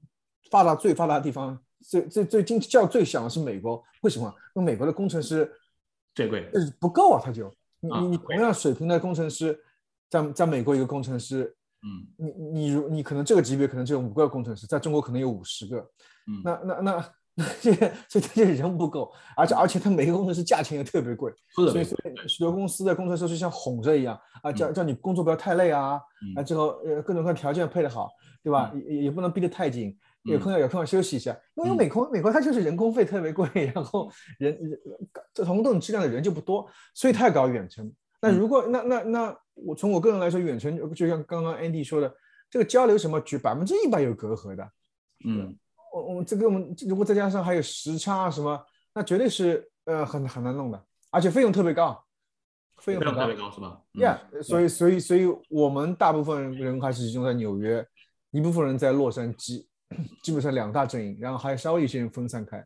[0.50, 1.58] 发达最发达的地方，
[1.88, 3.82] 最最最经济叫最响的是美国。
[4.02, 4.32] 为什么？
[4.54, 5.50] 因为美国的工程师
[6.14, 9.58] 最贵，不够啊，他就你你你同样水平的工程师，
[10.10, 15.78] 在在美国一个工程师，嗯，你你如你可能这个级别可能只有五个工程师，在中国可能有五十个，
[16.26, 17.12] 嗯，那那那。
[17.60, 17.70] 这
[18.08, 26.00] 所以他这人不够，而且而且他每个工程师价钱也特别贵，所以所以许多公司的工程师就像哄着一样啊，叫叫你工作不要太累啊，
[26.34, 28.10] 啊之后呃各种各样条件配得好，
[28.42, 28.72] 对吧？
[28.88, 29.94] 也也不能逼得太紧，
[30.26, 34.58] 有空要有空要休息一下，因为美国美国它就是人工费特别贵，然后人
[35.32, 37.92] 这同等质量的人就不多，所以他要搞远程。
[38.20, 42.14] 那如果那那那我从我个人来说，远程就像刚刚 Andy 说的，
[42.50, 44.70] 这个交流什么，绝百分之一百有隔阂的，
[45.24, 45.56] 嗯。
[45.92, 48.62] 我我们这个我们如果再加上还有时差啊什么，
[48.92, 52.04] 那绝对是呃很很难弄的，而且费用特别高，
[52.76, 57.86] 费用特别高是吧？Yeah，所以所以所以我们大部分人还是集中在纽约，
[58.30, 59.64] 一部分人在洛杉矶，
[60.22, 62.58] 基本上两大阵营，然后还稍微一些人分散开。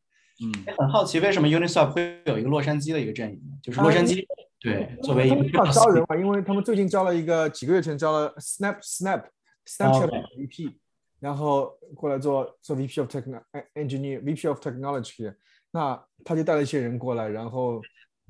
[0.43, 4.25] 嗯，很好奇为什么 Uniswap 会有一个洛杉矶的一个阵营，就是洛杉矶
[4.59, 9.25] 对作为一个招人嘛，因为他们最近招了一个几个月前招了 Snap Snap
[9.67, 10.75] Snapchat VP。
[11.21, 13.43] 然后过来做做 VP of Technology
[13.75, 15.35] Engineer，VP of Technology，
[15.71, 17.79] 那他就带了一些人过来，然后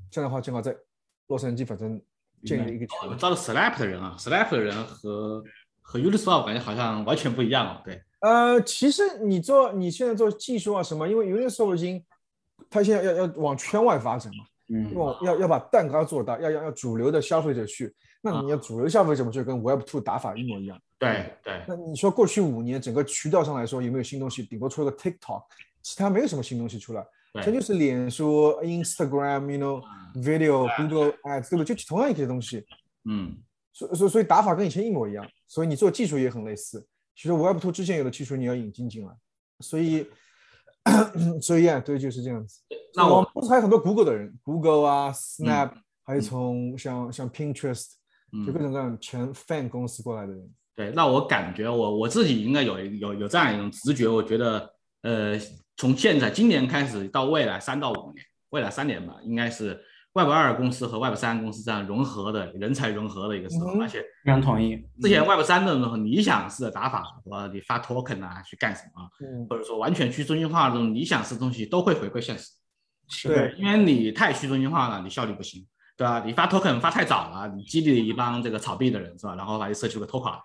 [0.09, 0.75] 这样的话正好在
[1.27, 2.01] 洛杉矶，反正
[2.43, 2.85] 建立一个。
[3.17, 5.41] 招了 Snap 的人啊，Snap 的人和
[5.81, 7.81] 和 Uniswap 感觉好像完全不一样哦。
[7.83, 8.01] 对。
[8.21, 12.03] 呃，其实你做你现在做技术啊什么，因为 Uniswap 已经，
[12.69, 17.93] 它现在要要往圈外发展嘛，嗯，要要要把蛋糕做大，要要要主流的消费者去。
[18.21, 20.79] 那你要主流消费者不就跟 Web Two 打法一模一样？
[20.99, 21.63] 对对。
[21.67, 24.43] 那你说过去五年整个渠道上来说有没有新东西？
[24.43, 25.41] 顶多出了个 TikTok，
[25.81, 27.03] 其他没有什么新东西出来，
[27.41, 31.75] 这就是脸书、Instagram，you know，video、Google Ads，对不对？
[31.75, 32.63] 就同样一些东西。
[33.05, 33.35] 嗯。
[33.73, 36.87] 所所所以打法跟以前一模一样，所以你做技术也很类似。
[37.13, 39.11] 其实 Web Two 之前有的技术你要引进进来，
[39.59, 40.07] 所以
[41.41, 42.61] 所以啊，对，就是这样子。
[42.95, 47.95] 那我们公司还有很多 Google 的人，Google 啊，Snap，还有从像像 Pinterest。
[48.47, 55.37] 就各种各样全 fan 公司过来的人，对，那我感觉我我自己应该有有有这样一种直觉，我觉得，呃，
[55.75, 64.75] 从现在今年开始到未来三到五年，未来三年吧，应该是 Web 二公司和 Web 三公司这样融合的人才融合的一个时候，嗯而且非常同意。
[65.01, 72.49] 之前 Web 三的那种理想式的打法，说你发 token 啊去干什么，嗯，或者说完全去中心化这种理想式的东西都会回归现实。
[73.27, 75.65] 对，因为你太去中心化了，你效率不行，
[75.97, 76.23] 对吧？
[76.25, 79.35] 你发 token 发太早了，你激励一帮这个炒币的人是吧？
[79.35, 80.39] 然后把这社区给拖垮了，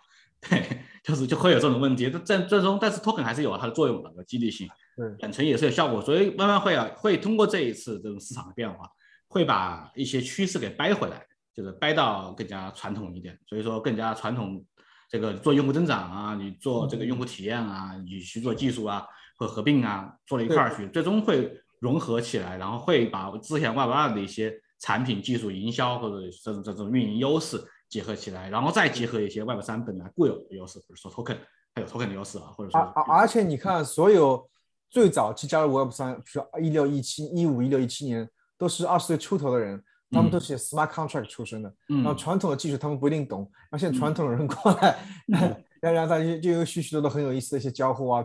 [0.49, 2.09] 对，就是就会有这种问题。
[2.25, 8.89] 这最终，但是 token 还是有它的作用的，有激励性，对远程也是有效果，所以慢慢会啊，会通过这一次这种市场的变化，
[9.29, 13.39] 会把一些趋势给掰回来，就是掰到更加传统一点。
[13.47, 14.65] 所以说，更加传统，
[15.09, 19.07] 这个做用户增长啊，你做这个用户体验啊，你去做技术啊，
[19.39, 31.37] 或合并啊，做了一块儿去，最终会融合起来，然后会把之前 Web 二的一些产品、技术、营销或者这种这种运营优势结合起来，然后再结合一些 Web 三本来固有的优势，比如说 token，
[31.75, 34.49] 它有 token 的优势啊，或者说而且你看，所有
[34.91, 41.73] 最早期加入 Web 三，比如说一六一七、一五、一六、一七年，都是二十岁出头的人，他们都是 smart contract 出身的。
[41.89, 43.41] 嗯然后传统的技术他们不一定懂，
[43.71, 44.99] 然后现在传统的人过来，
[45.81, 48.25] 然后大家就有许许多多很有意思的一些交互啊，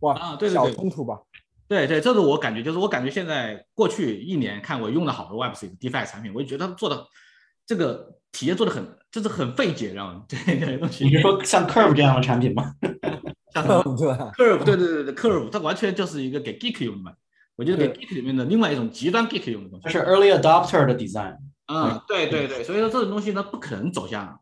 [0.00, 1.18] 哇，啊对对对冲突吧。
[1.68, 7.06] 对对，这是我感觉，就是我感觉现在过去一年看我用的好多 Web 3 DeFi 产品，我就觉得他们做的
[7.64, 11.04] 这个体验做的很，就是很费解，然后 对这些东西。
[11.04, 12.74] 你是说像 Curve 这样的产品吗？
[13.54, 17.12] 像什么对吧？Curve，对对对对，Curve，它完全就是一个给 Geek 用的嘛。
[17.60, 19.84] 我觉得给 Geek 里面的另外一种极端 Geek 用的东西。
[19.84, 21.36] 这是 Early Adopter 的 design。
[21.66, 24.40] 嗯，对对对，所以说这种东西呢，不可能走向，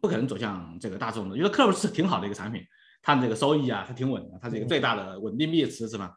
[0.00, 1.36] 不可能走向这个大众的。
[1.36, 2.60] 因为 Curve 是挺好的一个产品，
[3.00, 6.10] 它的这个收益啊，它挺稳的，它是一个最大的稳定币的池子嘛。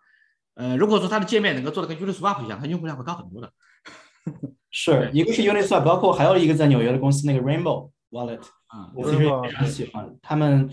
[0.56, 3.54] 呃，如果说它的界面能够做的跟 Uniswap 一样，它用户量会高很多的。
[4.71, 10.71] 是一个是 Uniswap，包括还有一个在纽约的公司那个 Rainbow Wallet，啊、我其实也非常喜欢他们。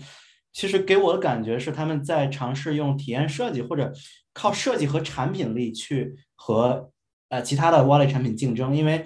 [0.51, 3.91] 其实给我的感觉是他们在尝试用体验设计或者
[4.33, 6.91] 靠设计和产品力去和
[7.29, 9.03] 呃其他的 wallet 产品竞争，因为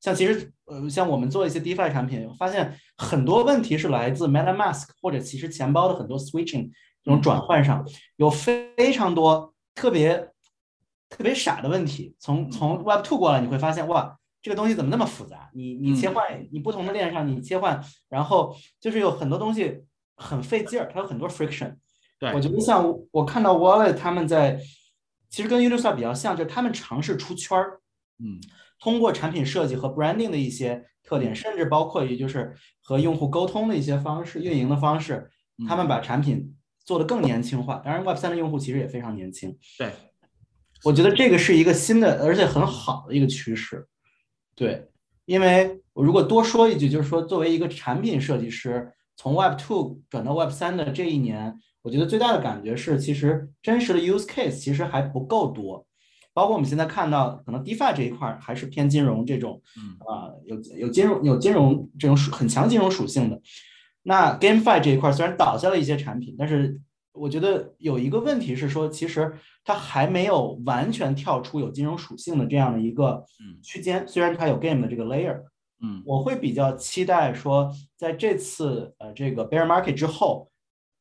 [0.00, 6.70] 像其实呃像我们做一些 DeFi 产品，发现很多问题是来自 MetaMask 或者其实钱包的很多 switching
[7.02, 10.30] 这种转换上有非常多特别
[11.08, 12.14] 特别傻的问题。
[12.18, 14.18] 从从 Web Two 过来，你会发现哇。
[14.42, 15.50] 这个东西怎么那么复杂？
[15.54, 19.82] 你你切换，你不同的链上你切换，然后就是有很多东西
[20.16, 21.76] 很费劲儿，它有很多 friction。
[22.18, 24.58] 对，我觉得像我看到 Wallet 他们在，
[25.28, 27.80] 其实跟 Uniswap 比较像，就是他们尝试出圈儿，
[28.18, 28.40] 嗯，
[28.80, 35.30] 通过产品设计和 branding 的一些特点，甚至包括也就是和用户沟通的一些方式、运营的方式，
[35.68, 37.76] 他们把产品做得更年轻化。
[37.84, 39.56] 当然，Web 三的用户其实也非常年轻。
[39.76, 39.92] 对，
[40.84, 43.86] 我觉得这个是一个新的，而且很好的一个趋势。
[44.54, 44.88] 对，
[45.26, 55.86] 因为我如果多说一句，就是说，作为一个产品设计师，从 Web Two 转到 Web 三的这一年，我觉得最大的感觉是，其实真实的 use case 其实还不够多。
[56.34, 59.58] 包括我们现在看到，可能 DeFi 这一块还是偏金融这种，
[60.00, 63.40] 啊、呃，有有金融有金融这种属很强金融属性的。
[64.02, 66.78] 那 GameFi 这一块虽然倒下了一些产品，但是
[67.12, 69.32] 我觉得有一个问题是说，其实
[69.64, 73.24] 它还没有完全跳出有金融属性的这样的一个
[73.62, 74.06] 区间。
[74.06, 75.40] 虽然它有 game 的这个 layer，
[75.82, 80.50] 嗯，我会比较期待说，在这次呃这个 bear market 之后，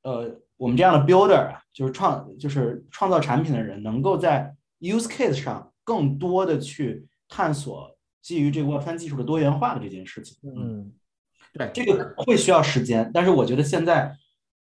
[0.03, 10.37] 呃，我们这样的 builder 啊，就是创就是创造产品的人，能够在 use case 上更多的去探索基于这个 Web 三技术的多元化的这件事情。
[10.43, 10.91] 嗯，
[11.53, 14.15] 对，这个会需要时间，但是我觉得现在。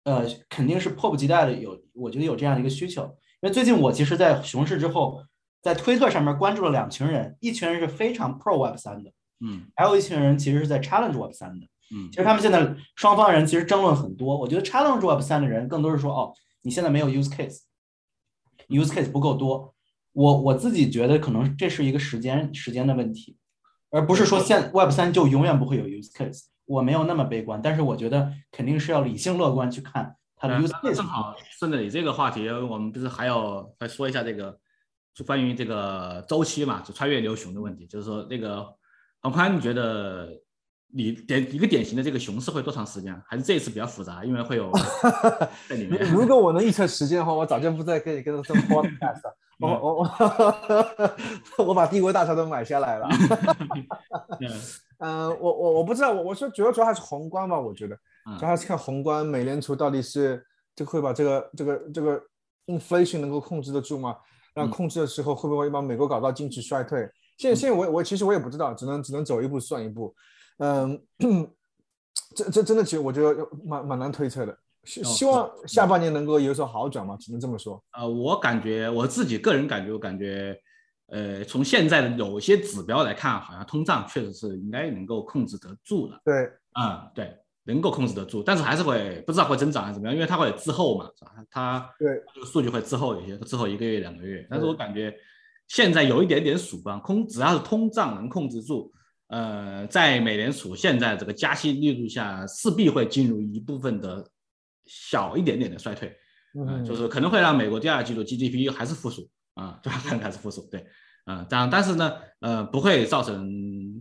[0.06, 3.04] 呃，肯定是迫不及待的有，我觉得有这样的一个需求。
[3.40, 5.18] 因为最近我其实，在熊市之后，
[5.62, 9.10] 在推特上面关注了两群人，一群人是非常 pro Web 三的，
[9.44, 14.38] 嗯，还有一群人其实是在 challenge Web 三的，嗯，其实他们现在双方人其实争论很多。
[14.38, 19.74] 我觉得 challenge Web 三的人更多是说，哦，你现在没有 use case，use case 不够多。
[20.12, 23.36] 我我自己觉得可能这是一个时间时间的问题，
[23.90, 26.44] 而不是说现 Web 三就永远不会有 use case。
[26.66, 30.94] 我没有那么悲观，但是我觉得肯定是要理性乐观去看它的 use case。
[30.94, 34.58] 正好顺着你这个话题，我们不是还要再说一下这个，
[35.12, 38.66] 就关于这个周期嘛，就穿越牛熊的问题，就是说那个
[39.24, 40.28] 黄宽，你觉得
[40.92, 43.18] 你典一个典型的这个熊市会多长时间？
[43.26, 44.70] 还是这一次比较复杂，因为会有
[45.66, 46.04] 在里面。
[46.12, 49.34] 如果我能预测时间的话，我早就不再跟你跟这 podcast 了。
[49.60, 49.94] 我我
[51.56, 53.08] 我 我把帝国大厦都买下来了。
[54.98, 57.96] 嗯，我我我不知道，我我说主要主要还是宏观吧，我觉得
[58.38, 60.44] 主要还是看宏观，美联储到底是
[60.76, 62.22] 这个会把这个这个这个
[62.66, 64.16] inflation 能够控制得住吗？
[64.52, 67.08] 然后控制的时候会不会把美国搞到经济衰退？
[67.36, 70.14] 现在现在我我其实我也不知道，只能只能走一步算一步。
[70.58, 71.00] 嗯，
[72.34, 74.56] 这这真的其实我觉得蛮蛮难推测的。
[74.84, 77.82] 希希望下半年能够有所好转嘛，只能这么说。
[77.96, 80.54] 呃，我感觉我自己个人感觉，我感觉
[81.06, 86.20] 呃，从现在的有些指标来看，好像通胀确实是应该能够控制得住了。
[86.22, 86.34] 对，
[86.78, 91.32] 嗯，对，能够控制得住，但是还是会不知道会增长还是怎么样，因为它会滞后嘛，是吧？
[91.50, 94.46] 它对这个数据会滞后一些，滞后一个月两个月。
[94.50, 95.14] 但是我感觉
[95.68, 98.92] 现在有一点点曙光，空只要是通胀能控制住，
[99.28, 104.26] 呃，在美联储现在这个加息力度下，势必会进入一部分的
[104.86, 106.16] 小一点点的衰退，
[106.58, 109.28] 嗯，就是可能会让美国第二季度 GDP 还是负数。
[109.54, 110.00] 啊，对吧？
[110.02, 110.84] 可能还是负数，对，
[111.26, 113.48] 嗯，这样，但是呢，呃，不会造成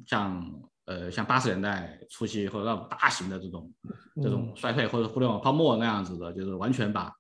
[0.04, 0.44] 像
[0.86, 3.72] 呃像八十年代初期或者那种大型的这种
[4.20, 7.14] 这种衰退或者互联网泡沫那样子的，就是完全把，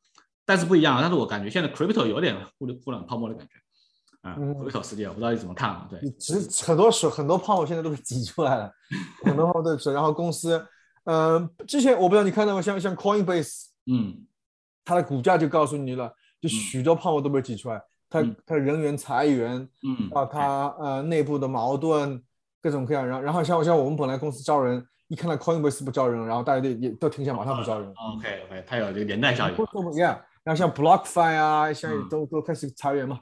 [0.48, 3.54] 但是不一样，但是我感觉现在 crypto 有点互联互联网泡沫的感觉，
[4.24, 5.86] 啊，crypto 世界，我不知道你怎么看啊？
[5.90, 8.72] 对，其实很多水很多泡沫现在都被挤出来了，
[9.24, 10.66] 很多泡沫都是，然后公司，
[11.04, 12.62] 呃，之前我不知道你看到过？
[12.62, 14.26] 像像 Coinbase，嗯，
[14.86, 16.12] 它的股价就告诉你了，
[16.42, 17.82] 就许多泡沫都被挤出来。
[18.10, 22.22] 它它人员裁员，嗯，啊，它呃内部的矛盾
[22.62, 27.90] 各种各样，然后然后像像我们本来公司招人，一看到 Coinbase 不招人，然后大家都也都停下，马上不招人。
[27.90, 29.56] OK OK，它有这个连带效应。
[29.58, 33.20] Yeah，然后像 BlockFi 啊，像都都开始裁员嘛。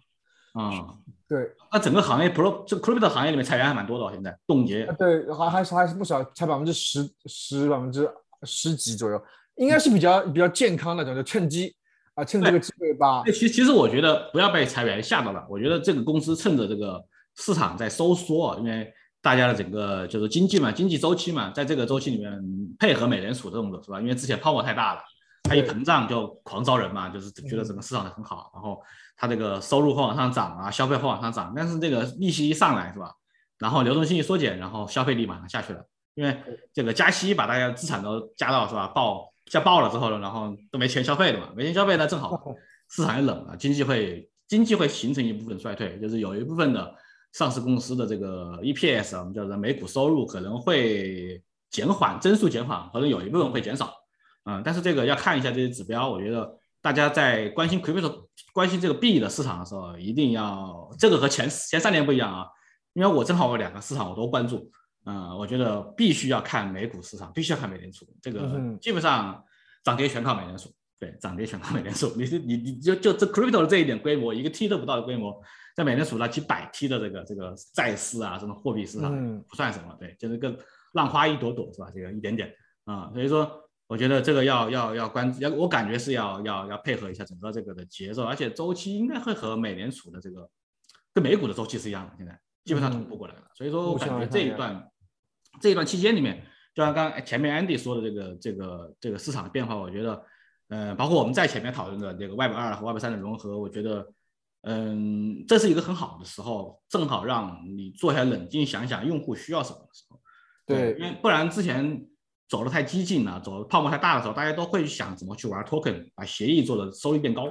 [0.54, 0.98] 嗯，
[1.28, 1.52] 对。
[1.72, 4.86] 那整个行业 Pro 这个 Crypto 行业里面裁员还蛮多的，哦现在冻结。
[4.98, 8.10] 对，还还是还是不少，才百分之十十百分之
[8.44, 9.22] 十几左右，
[9.56, 11.76] 应该是比较比较健康那种，就趁机。
[12.14, 13.24] 啊，趁这个机会吧。
[13.28, 15.48] 其其实我觉得不要被裁员吓到了。
[15.50, 17.02] 我觉得这个公司趁着这个
[17.38, 22.38] 市场在收缩，因为大家的整个就是经济嘛，经济周期嘛，在这个周期里面
[22.78, 24.02] 配合美联储的动作是吧？
[24.02, 25.02] 因为之前泡沫太大了，
[25.44, 28.82] 它一膨胀就狂招人嘛，就是觉得整个市场很好，然后
[29.22, 31.54] 它这个收入会往上涨啊，消费会往上涨。
[31.56, 33.14] 但是这个利息一上来是吧？
[33.60, 36.36] 然后流动性一缩减，然后消费力马上下去了，因为
[36.74, 38.88] 这个加息把大家资产都加到是吧？
[38.88, 39.30] 爆。
[39.46, 42.42] 加爆了之后呢，然后都没钱消费了嘛，没钱消费呢，正好
[42.90, 46.96] 市场也冷了，经济会经济会形成一部分衰退，就是有一部分的
[47.34, 53.94] 上市公司的这个 EPS，我们叫做每股收入可能会减缓，增速减缓，可能有一部分会减少，
[54.46, 62.48] 嗯，但是这个要看一下这些指标，我觉得大家在关心 crypto 关心这个币的市场的时候，一定要这个和前前三年不一样啊，
[62.94, 64.72] 因为我正好我两个市场我都关注。
[65.06, 68.06] 嗯，我觉得必须要看美股市场，必须要看美联储。
[68.22, 69.44] 这个基本上
[69.84, 70.70] 涨跌全靠美联储。
[71.00, 72.14] 对，涨跌全靠美联储。
[72.16, 75.42] 你是你你就就这 crypto 的这一点规模，一个 T 都不到的规模，
[75.76, 79.12] 在美联储那几百 T 的这个这个债市啊，这种货币市场
[79.50, 79.96] 不算什么。
[80.00, 80.56] 对，就是个
[80.94, 81.88] 浪花一朵朵是吧？
[81.92, 82.54] 这个一点点
[82.86, 83.52] 啊，所以说
[83.92, 90.50] 我觉得这个要要要关要，我感觉是要要要配合一下整个这个的节奏，而且周期应该会和美联储的这个
[91.14, 93.42] 跟美股的周期是一样的，现在基本上同步过来了。
[93.54, 94.88] 所以说我感觉这一段。
[95.60, 96.42] 这一段期间里面，
[96.74, 100.24] 就像刚前面 Andy 说的这个这个这个市场的变化，我觉得，
[100.70, 104.14] 呃，包括我们在前面讨论的这个 Web 二和 Web 三的融合，我觉得，
[104.62, 110.22] 嗯，这是一个很好的时候，正好让你坐下冷静想想用户需要什么的时候。
[110.66, 112.08] 对，因为不然之前
[112.52, 117.48] 走的太激进了，走泡沫太大的时候，大家都会想怎么去玩 Token，把协议做的收益变高。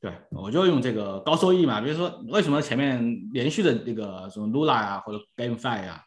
[0.00, 6.00] 对，我就用这个高收益嘛，比如说为什么前面连续的那个什么 Lula 啊或者 GameFi 啊。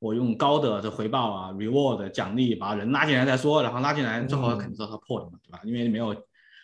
[0.00, 5.60] 我用高的这回报啊，reward 奖励把人拉进来再说，然后拉进来最后肯定是它破的嘛，对吧？
[5.64, 6.14] 因为没有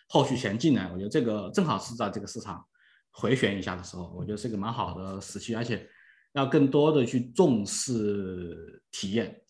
[0.09, 2.63] 后续钱进来，我觉得这个正好是在这个市场
[3.09, 5.89] 回旋一下的时候，我觉得是一个蛮好的时期，而且
[6.33, 9.41] 要更多的去重视体验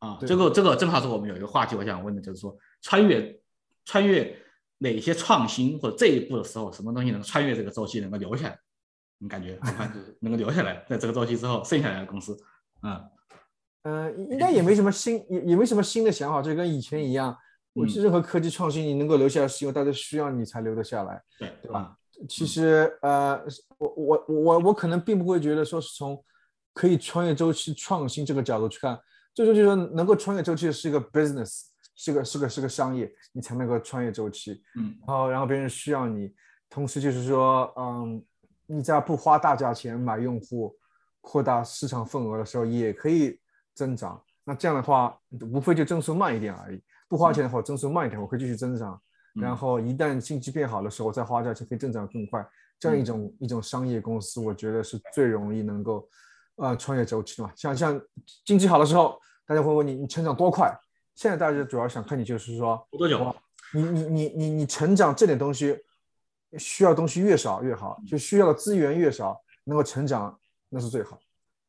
[0.00, 0.18] 啊。
[0.26, 3.40] 这个这个正好是我们有一个话题，我想问的就是说，穿越
[3.84, 4.36] 穿越
[4.78, 8.58] 哪些创新或者这一步的时候，什么东西能穿越这个周期，能够留下来？
[9.18, 9.56] 你感觉
[10.20, 12.36] 能够留下来，在这个周期之后剩下来的公司，
[12.82, 13.00] 嗯。
[13.82, 17.34] 呃，应该也没什么新，也也没什么新的想法，就跟以前一样。
[17.72, 21.96] 我是任何科技创新，你能够留下来，是因为大家需要你才留得下来，对对吧？
[22.28, 23.40] 其实，呃，
[23.78, 26.22] 我我我我可能并不会觉得说是从
[26.74, 28.98] 可以穿越周期创新这个角度去看，
[29.44, 34.62] 最终就是说能够穿越周期的是一个 business，是个是个是个商业，你才能够穿越周期。
[34.76, 36.34] 嗯，然后然后别人需要你，
[36.68, 38.24] 同时就是说，嗯，
[38.66, 40.76] 你在不花大价钱买用户，
[41.20, 43.38] 扩大市场份额的时候，也可以。
[43.72, 45.16] 增长，那这样的话，
[45.52, 46.82] 无非就增速慢一点而已。
[47.08, 49.00] 不花钱的话，增速慢一点，我可以继续增长。
[49.32, 52.46] 然后一旦经济变好的时候，再花价钱可以增长更快。
[52.78, 56.06] 这样一种一种商业公司，我觉得是最容易能够
[56.56, 57.52] 呃穿越周期的嘛。
[57.56, 57.98] 像像
[58.44, 59.18] 经济好的时候，
[59.50, 60.72] 大家会问你你成长多快？
[61.16, 63.34] 现在大家主要想看你就是说多久？
[63.74, 65.76] 你你你你你成长这点东西
[66.56, 70.38] 需要东西越少越好，就需要的资源越少，能够成长
[70.68, 71.18] 那是最好。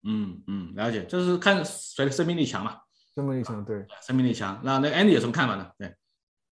[0.04, 2.78] 嗯嗯，了解，就是看谁的生命力强嘛。
[3.16, 4.62] 生命力强，对，生命力强。
[4.64, 5.68] 那那 Andy 有什么看法呢？
[5.80, 5.92] 对，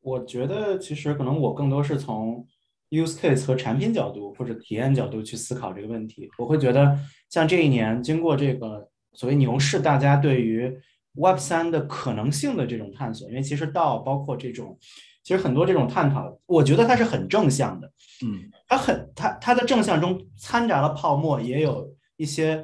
[0.02, 2.44] 我觉得其实可能我更多是从
[2.90, 6.28] use case 和产品角度或者体验角度去思考这个问题。
[6.40, 6.98] 我会觉得，
[7.30, 10.76] 像这一年经过这个所谓牛市，大家对于
[11.20, 14.78] Web 三的可能性的这种探索，因为其实到包括这种，
[15.24, 17.92] 其实很多这种探讨，我觉得它是很正向的。
[18.26, 22.64] 嗯，它很它它的正向中掺杂了泡沫，也有一些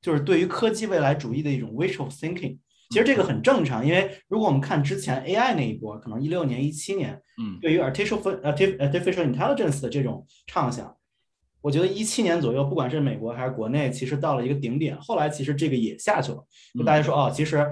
[0.00, 2.58] 就是对于科技未来主义的一种 wishful thinking。
[2.90, 10.94] 其实这个很正常，因为如果我们看之前 AI 那一波，可能一六年、一七年，嗯，对于 artificial artificial intelligence 的这种畅想，
[11.62, 14.98] 我觉得一七年左右，不管是美国还是国内，其实到了一个顶点。
[15.00, 16.44] 后来其实这个也下去了，
[16.76, 17.66] 就大家说哦，其实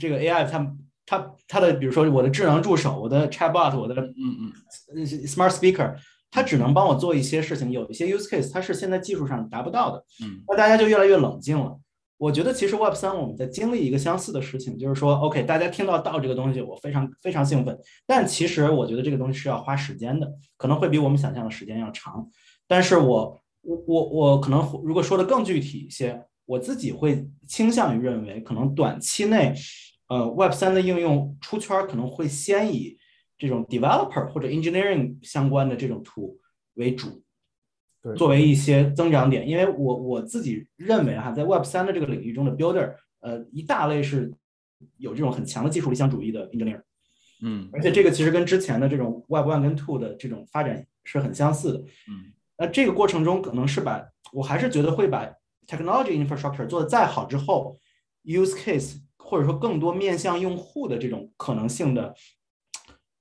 [0.00, 4.52] 这个 AI 它它它的，比如说我的智能助手、我的 chatbot、我的嗯
[4.96, 5.94] 嗯 smart speaker，
[6.30, 11.78] 它只能帮我做一些事情，有一些 use case 它是现在技术上达不到的，嗯，那大家就越来越冷静了。
[12.16, 17.76] 我觉得其实 Web 三我们在经历一个相似的事情，就是说，OK，大家听到到这个东西，我非常非常兴奋。
[18.06, 22.26] 但其实我觉得这个东西是要花时间的，可能会比我们想象的时间要长。
[22.66, 29.54] 但是我我我我可能如果说的更具体一些，我自己会倾向于认为，可能短期内，
[30.08, 32.98] 呃，Web 三的应用出圈可能会先以
[33.36, 36.38] 这种 developer 或者 engineering 相关的这种图
[36.74, 37.22] 为主。
[38.18, 44.30] 作为一些增长点，因为我我自己认为哈，在 Web 三的这个领域中的 Builder，呃，一大类是
[44.98, 46.82] 有这种很强的技术理想主义的 Engineer，
[47.42, 55.28] 嗯，而且这个其实跟之前的这种 Web One 跟 Two 的这种发展是很相似的，嗯，那这个过程中可能是把我还是觉得会把
[55.66, 57.78] Technology Infrastructure 做的再好之后
[58.24, 62.14] ，Use Case 或者说更多面向用户的这种可能性的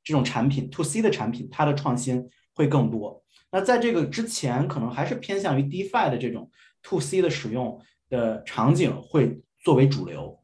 [0.03, 3.23] 这种产品 To C 的产品，它的创新会更多。
[3.51, 6.49] 那在这个之前，可能还是偏向于 DeFi 的这种
[6.83, 7.79] To C 的使用
[8.09, 10.39] 的场景会作为主流，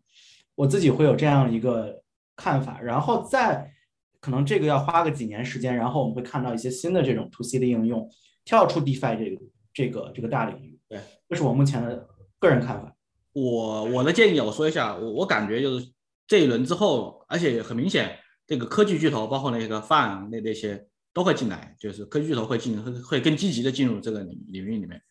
[0.56, 2.02] 我自己会有这样一个
[2.36, 2.80] 看法。
[2.82, 3.72] 然后再
[4.20, 8.10] 可能这个要花个几年时间，然后我们会看到一些新的这种 To C 的应用
[8.50, 9.42] 跳出 DeFi 这个
[9.72, 10.80] 这个这个大领域。
[10.88, 12.08] 对，这是我目前的
[12.40, 12.96] 个人看法。
[13.34, 15.88] 我我的建议我说一下，我我感觉就是
[16.26, 20.88] 这一轮之后，而且很明显，这个科技巨头包括那个 Fan 那那些。
[21.12, 25.02] 都会进来，就是科技巨头会进，会会更积极的进入这个领领域里面。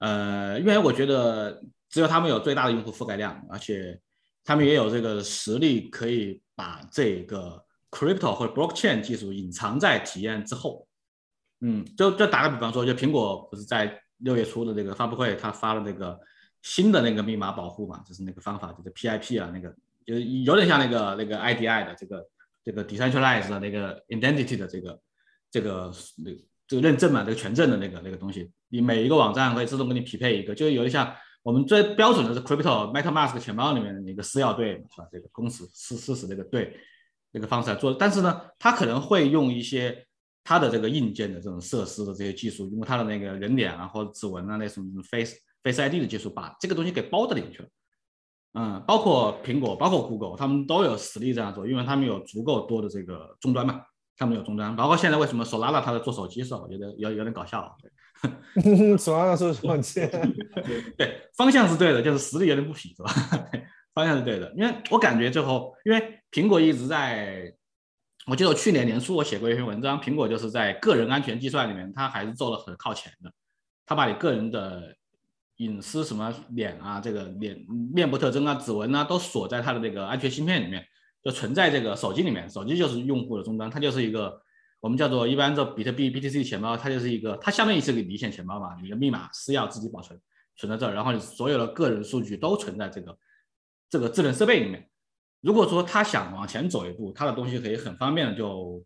[0.00, 3.98] 呃，因为我觉得只有他们有最大的用户覆盖量，而且
[4.42, 10.86] 他们也有这个实力，可以把这个 crypto 或者 blockchain 技术隐藏在体验之后。
[11.64, 16.20] 嗯，就就打个比方说，就苹果不是在六月初的这个发布会，他发了那个
[16.62, 22.28] 新的那个密码保护嘛，就是那个方法，就是 PIP 啊，那个就有点像那个那个 IDI 的这个
[22.62, 25.00] 这个 decentralized 的那个 identity 的这个。
[25.54, 26.32] 这个那
[26.66, 35.06] 这个认证嘛，这个权证的那个那个东西，你每一个网站会自动给你匹配一个，就有点像我们最标准的是 Crypto MetaMask 钱包里面的那个私钥对，是吧？
[35.12, 36.76] 这个公司私私使那个对
[37.30, 40.04] 那个方式来做，但是呢，它可能会用一些
[40.44, 47.68] 它的这个硬件的这种设施的这些技术，用它的那个人脸啊或者指纹啊那种 Face Face ID 的技术，把这个东西给包到里面去了。
[48.52, 53.80] 嗯，包括苹果，包括 Google，他们都有实力这样做，因为他们有足够多的这个终端嘛。
[54.16, 56.60] 他们有终端，包括现在为什么索拉拉它在做手机是吧？
[56.62, 57.76] 我觉得有有点搞笑。
[58.96, 60.06] 索拉拉做手机，
[60.96, 63.10] 对，方向是对的，就是实力有点不匹，是吧？
[63.92, 67.52] 方向是对的，因为我感觉最后，因为苹果一直在，
[68.26, 73.32] 我记得我去年年初我写过一篇文章，苹果就是在个人安全计算里面，它还是做了很靠前的，
[73.84, 74.94] 它把你个人的
[75.56, 80.84] 隐私什么脸啊，这个脸面部特征啊、指纹啊，都锁在它的这个安全芯片里面。
[81.22, 84.38] 就存在这个手机里面，手机就是用户的终端，它就是一个
[84.78, 90.20] 我们叫做一般做比特币 BTC 钱包，它就是一个，它相当于是个离线钱包嘛，你的密码私钥自己保存，
[90.54, 93.18] 存在这儿，然后你所有的个人数据都存在这个
[93.88, 94.86] 这个智能设备里面。
[95.44, 98.82] 如果说他想往前走一步，他的东西可以很方便的就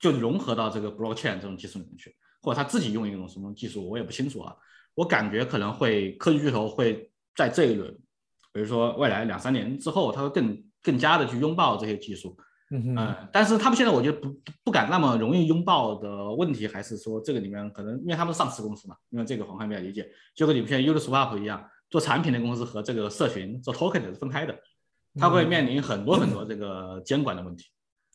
[0.00, 4.54] 就融合到这个 blockchain 这种技术里面去，或者他自己用一种什么技术，我也不清楚啊。
[4.94, 7.90] 我感觉可能会科技巨头会在这一轮，
[8.52, 10.62] 比如说未来两三年之后，他会更。
[10.84, 12.36] 更加的去拥抱这些技术，
[12.70, 12.94] 嗯，
[13.32, 14.28] 但是他们现在我觉得不
[14.64, 24.54] 不敢那么容易拥抱的问题，还是说这个里面可能因为他们是上市公司嘛，因为这个黄汉比较理解，就跟你们现在 Uniswap 一样，做产品的公司和这个社群做 token 是分开的，
[25.18, 27.66] 它会面临很多很多这个监管的问题。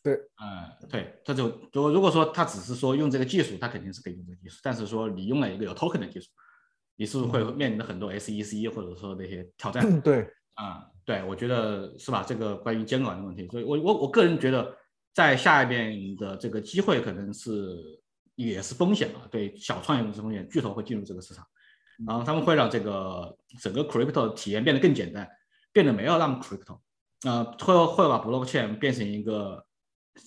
[0.02, 6.30] 对，嗯，对，他就如如果说他只是说用这个技术，他肯定是可以用这个技术，但是说你用了一个有 token 的技术，
[6.96, 10.02] 你是不是会面临的很多 SEC 或者说那些挑战？
[10.02, 10.86] 对，啊。
[11.06, 12.24] 对，我觉得是吧？
[12.24, 14.72] 这个关于监管的问题，所以我我我个人觉得，
[15.12, 17.76] 在下一遍的这个机会可能是
[18.36, 19.26] 也是风险啊。
[19.32, 21.44] 对小创业公司风险，巨头会进入这个市场，
[22.06, 25.28] 然后他们会让这个整个 crypto 体验变得更简单，
[25.74, 26.80] 变得没有那么 crypto，
[27.24, 29.66] 啊，会会把 blockchain 变成一个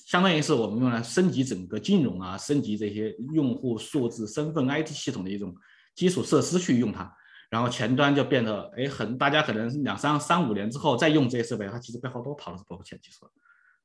[0.06, 5.54] 相当于是我们用来升级整个金融啊，升级这些用户数字身份 IT 系统的一种
[5.94, 7.10] 基础设施去用它，
[7.50, 13.26] 然后前端就变得哎很，大家可能两三三五年之后再用这些设备，它其实背后都跑的是 blockchain 技术，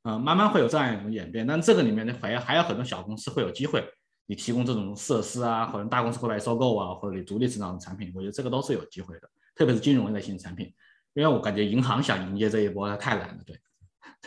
[0.03, 1.45] 啊，慢慢会有这样一种演变。
[1.45, 3.85] 但这个里面呢，还还有很多小公司会有机会，
[4.25, 10.73] 你提供这种设施啊，或者大公司会来收购啊，或者你独立成长的产品，我觉得这个都是有机会的，特别是金融类型的产品，
[11.17, 13.59] 因为我感觉银行想迎接这一波它太难了，对，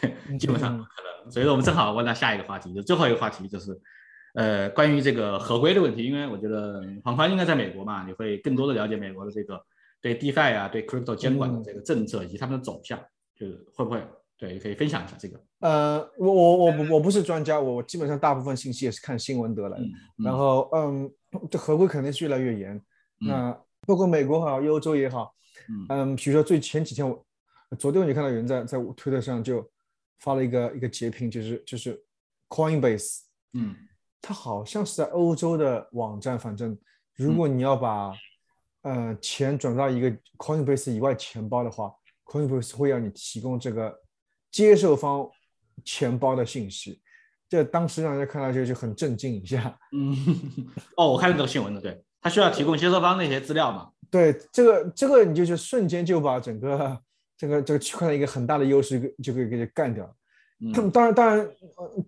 [0.01, 0.91] 对，基本上不可
[1.23, 1.31] 能。
[1.31, 3.81] 所以说，我们正好问到下一个话题，就最后一个话题就是，
[4.35, 6.03] 呃，关于这个合规的问题。
[6.03, 9.65] 因为我觉得黄宽应该在美国嘛，你会更多的了解美国的这个
[10.01, 12.99] 对 DeFi 啊、对 Crypto 监管的这个政策以及他们的走向，
[13.39, 14.03] 就是会不会
[14.37, 15.41] 对可以分享一下这个？
[15.61, 19.85] 呃，我我我不我不是专家，我基本上大部分信息也是看新闻得来的。
[20.25, 21.09] 然后，嗯，
[21.49, 22.83] 这合规肯定是越来越严。
[23.21, 25.33] 那包括美国好，欧洲也好，
[25.89, 27.25] 嗯，比如说最前几天我
[27.79, 29.69] 昨天我就看到有人在在推特上就。
[30.23, 31.99] 发了一个一个截屏，就是就是
[32.51, 33.21] Coinbase，
[33.55, 33.75] 嗯，
[34.21, 36.79] 它好像是在欧洲的网站，反正
[37.17, 38.13] 如果你要把
[38.83, 41.91] 呃钱转到一个 Coinbase 以外钱包的话
[42.27, 43.99] ，Coinbase 会要你提供这个
[44.51, 45.27] 接受方
[45.87, 47.01] 钱包的信息，
[47.49, 49.75] 这当时让人家看到就就很震惊一下。
[49.93, 50.15] 嗯，
[50.99, 53.91] 哦，我看到这个新闻了，对他需要提供接收方那些资料嘛？
[54.11, 56.99] 对，这个这个你就是瞬间就把整个。
[57.41, 60.15] 这个这个区块链一个很大的优势，就可以给你干掉。
[60.59, 61.51] 嗯，当然当然，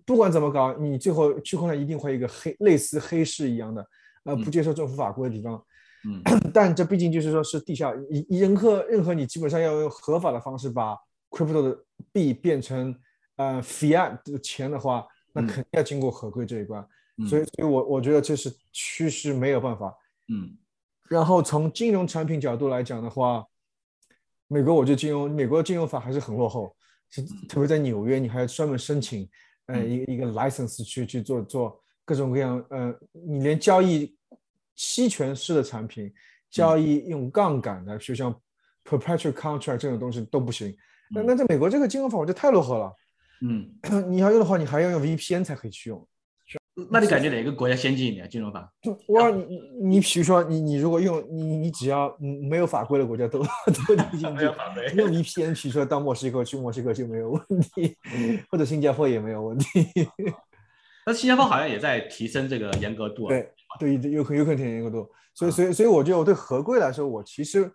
[0.05, 3.83] 不管怎么搞，你最后区块链一定会一个黑类似黑市一样的，
[4.25, 5.59] 呃，不接受政府法规的地方。
[6.05, 6.21] 嗯，
[6.53, 7.91] 但这毕竟就是说是地下，
[8.29, 10.95] 任何任何你基本上要用合法的方式把
[11.31, 11.75] crypto 的
[12.11, 12.95] 币变成
[13.37, 15.03] 呃 fiat 的钱的话，
[15.33, 16.87] 那肯定要经过合规这一关。
[17.27, 19.91] 所以，所以我我觉得这是趋势，没有办法。
[20.27, 20.57] 嗯，
[21.09, 23.45] 然后从金融产品角度来讲的话。
[24.49, 26.75] 美国，我觉得金融，美国的金融法还是很落后，
[27.09, 29.27] 是特别在纽约，你还要专门申请，
[29.65, 34.15] 呃，一个一个 license 去去做做各种各样，呃，你连交易
[34.75, 36.13] 期权式的产品，
[36.51, 38.31] 交易用杠杆的，就像
[38.83, 40.75] perpetual contract 这种东西都不行。
[41.09, 42.93] 那那在美国这个金融法，我觉得太落后了。
[43.41, 43.73] 嗯，
[44.11, 46.07] 你要用的话，你还要用 VPN 才可以去用。
[46.89, 48.27] 那你感觉哪个国家先进一点？
[48.27, 48.67] 金融法？
[49.07, 54.45] 我你你比如说你你如果用你你只要没有法规的国家都都进去，
[54.95, 57.95] 用 VPN，比如说到墨西哥去墨西哥就没有问题，
[58.49, 59.67] 或者新加坡也没有问题。
[61.05, 63.27] 那新加坡好像也在提升这个严格度。
[63.27, 65.07] 对对，有可有可能提升严格度。
[65.35, 67.71] 所以所以所以我觉得我对合规来说，我其实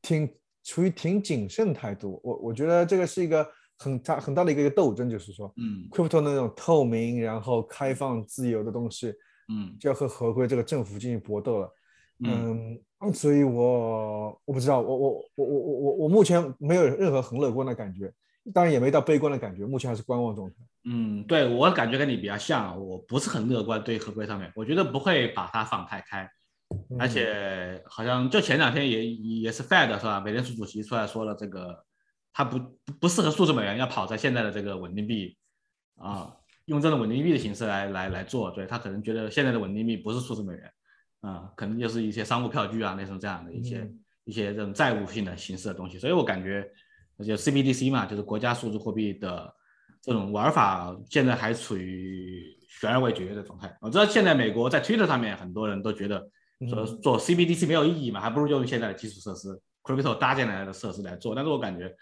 [0.00, 0.32] 挺
[0.62, 2.20] 处于挺谨慎态度。
[2.22, 3.44] 我我觉得这个是一个。
[3.78, 9.14] 很大很大的一个一个斗争，就是说，嗯，crypto 那种透明、然后开放、自由的东西，
[9.48, 11.72] 嗯，就要和合规这个政府进行搏斗了，
[12.24, 12.76] 嗯，
[13.14, 18.12] 所以我我不知道，我我我我我我我目前没有任何很乐观的感觉，
[18.52, 20.56] 当然也没到悲观的感觉，目前还是观望状态。
[20.84, 26.28] 嗯，对我感觉跟你比较像，我不是很乐观对合规上面，我觉得不会把它放太开，
[26.98, 30.18] 而且好像就前两天也也是 Fed 是吧？
[30.18, 31.84] 美联储主席出来说了这个。
[32.32, 32.60] 它不
[33.00, 35.36] 不适合数字美元，要跑在现在的这个稳定币
[35.96, 36.32] 啊，
[36.66, 38.50] 用这种稳定币的形式来来来做。
[38.52, 40.72] 对他可能觉得现在的稳定币不是数字美元
[41.22, 43.90] 啊，可能就是一些商务票据啊，那种这样的一些
[44.24, 45.98] 一些这种债务性的形式的东西。
[45.98, 46.70] 所以我感觉，
[47.26, 49.52] 就 CBDC 嘛，就是国家数字货币的
[50.00, 53.76] 这种玩法，现在还处于悬而未决的状态。
[53.80, 56.30] 我知道现在美国在 Twitter 上面很多人都觉得
[56.68, 61.34] 说做 CBDC 没有意义嘛，还不如用现在的基础设施 Crypto 搭建来的设施来做。
[61.34, 61.92] 但是我感觉。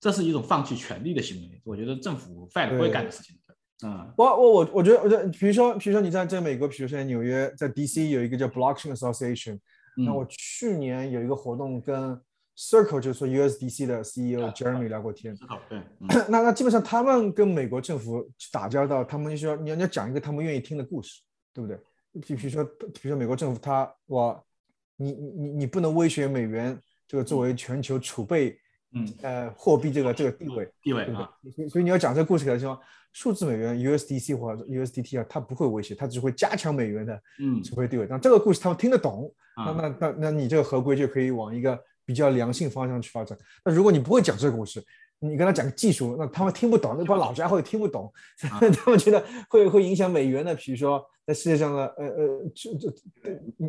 [0.00, 3.36] 这是一种放弃权利的行为，我觉得政府 Fed 不会干的事情。
[3.84, 9.56] 嗯，我我我我觉得，我觉得，比如说，比如说你在在美国，比如说在纽约，在 DC 有一个叫 Blockchain Association。
[9.96, 12.20] 那我去年有一个活动跟
[12.56, 15.36] Circle，就是说 USDC 的 CEO Jeremy 聊过天。
[15.68, 15.80] 对。
[16.28, 21.20] 那那基本上他们跟美国政府打交道，他们就说你要你要讲一个他们愿意听的故事，
[21.54, 21.76] 对不对？
[22.22, 24.44] 就比如说比如说美国政府他我
[24.96, 26.76] 你你你你不能威胁美元
[27.06, 28.58] 这个作为全球储备。
[28.92, 32.80] 嗯，呃，货币这个这个地位地位啊，所以所以你要讲这个故事给他说，
[33.12, 38.06] 数字美元 USDC 或者 USDT 啊，它不会威胁，它只会加强美元的嗯储备地位。
[38.08, 43.36] 那这个故事他们听得懂，那那那那你这个合规就可以往一个比较良性方向去发展。
[43.64, 44.82] 那如果你不会讲这个故事，
[45.20, 52.92] 你跟他讲技术，那他们听不懂，那帮老家伙也听不懂， 他们觉得会会影响美元的，比如说在世界上的呃呃最最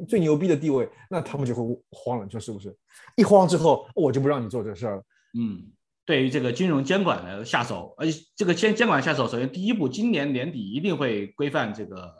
[0.08, 2.76] 最牛逼的地位，那他们就会慌了，你说是不是？
[3.16, 5.04] 一慌之后，我就不让你做这事儿了。
[5.40, 5.72] 嗯，
[6.06, 12.14] 对于这个金融监管的下手，而且这个监监管下手，首先第一步，今年年底一定会规范这个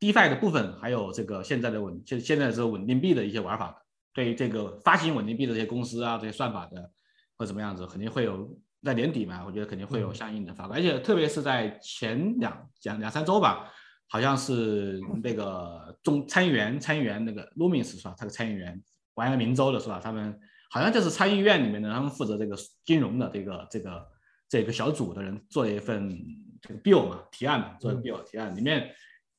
[0.00, 3.76] DeFi 的部分，还有这个现在的稳，现现在这个稳定币的一些玩法的。
[4.14, 6.90] 对于这个发行稳定币的这些公司啊，这些算法的
[7.38, 13.72] 或怎么样子，肯定会有在年底嘛，我觉得肯定会有相应的发布，而且特别是在前两两两三周吧，
[14.08, 18.14] 好像是那个中参议员参议员那个 Loomis 是吧？
[18.18, 18.82] 他的参议员，
[19.14, 20.00] 完了明州的是吧？
[20.02, 20.36] 他们
[20.70, 24.06] 好像就是参议院里面的，他们负责这个金融的这个这个
[24.48, 26.18] 这个小组的人做了一份
[26.60, 28.92] 这个 bill 嘛提案嘛，做的 bill 提案里面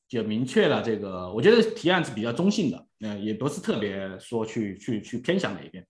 [0.08, 5.86] 就明确了这个，我觉得提案是比较中性的，呃，也不是特别说去去去偏向哪一边。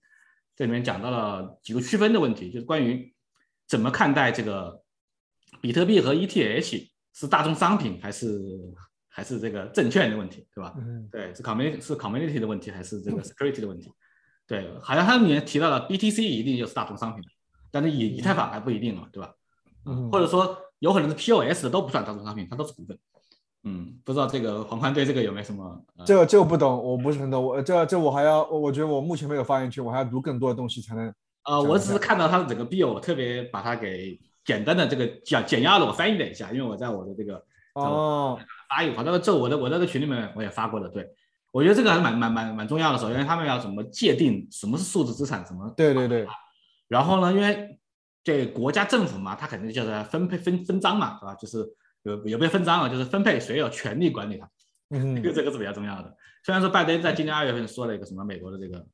[0.55, 3.13] 这里面讲到了几个区分的问题，就是关于
[3.67, 4.83] 怎么看待这个
[5.61, 8.39] 比特币和 ETH 是大宗商品还是
[9.07, 10.73] 还是这个证券的问题，对吧？
[10.77, 13.91] 嗯对，是 community 是 community 的问题还是这个 security 的问题？
[14.47, 17.23] 对，好像它里面提到了 BTC 一定就是大宗商品，
[17.71, 19.33] 但是以以太坊还不一定了，对吧？
[19.85, 22.97] 嗯或者说有可能是 POS 的都不算大宗商品，它都是股份。
[23.63, 25.63] 嗯，不知道这个黄宽对这个有没有什么？
[25.97, 27.43] 呃、这个这个不懂，我不是很懂。
[27.43, 31.13] 我这这我还要，我我觉得我目前没有发言权，我还要读更多的东西才能。
[31.43, 37.43] 呃，我只是看到他的整个 bill，我特别把它给简单的这个简简要的我翻译了一下，因为我在我的这个
[37.75, 38.39] 哦，
[38.69, 41.07] 发译，好像这我的我在这个群里面我也发过的，对
[41.51, 42.97] 我觉得这个还是蛮蛮蛮蛮重要的。
[42.97, 46.27] 首先他们要怎么界定什么是数字资产，什么对对对，
[46.87, 47.79] 然后呢，因为
[48.23, 51.35] 这国家政府嘛，它肯定就是分配分分赃嘛，是吧？
[51.35, 51.67] 就是
[52.03, 52.89] 有有没有分赃啊？
[52.89, 54.49] 就是分配谁有权利管理它，
[54.89, 56.15] 嗯这个这个是比较重要的。
[56.43, 58.87] 虽然说拜登在今年二月份说了一个什么美国的这个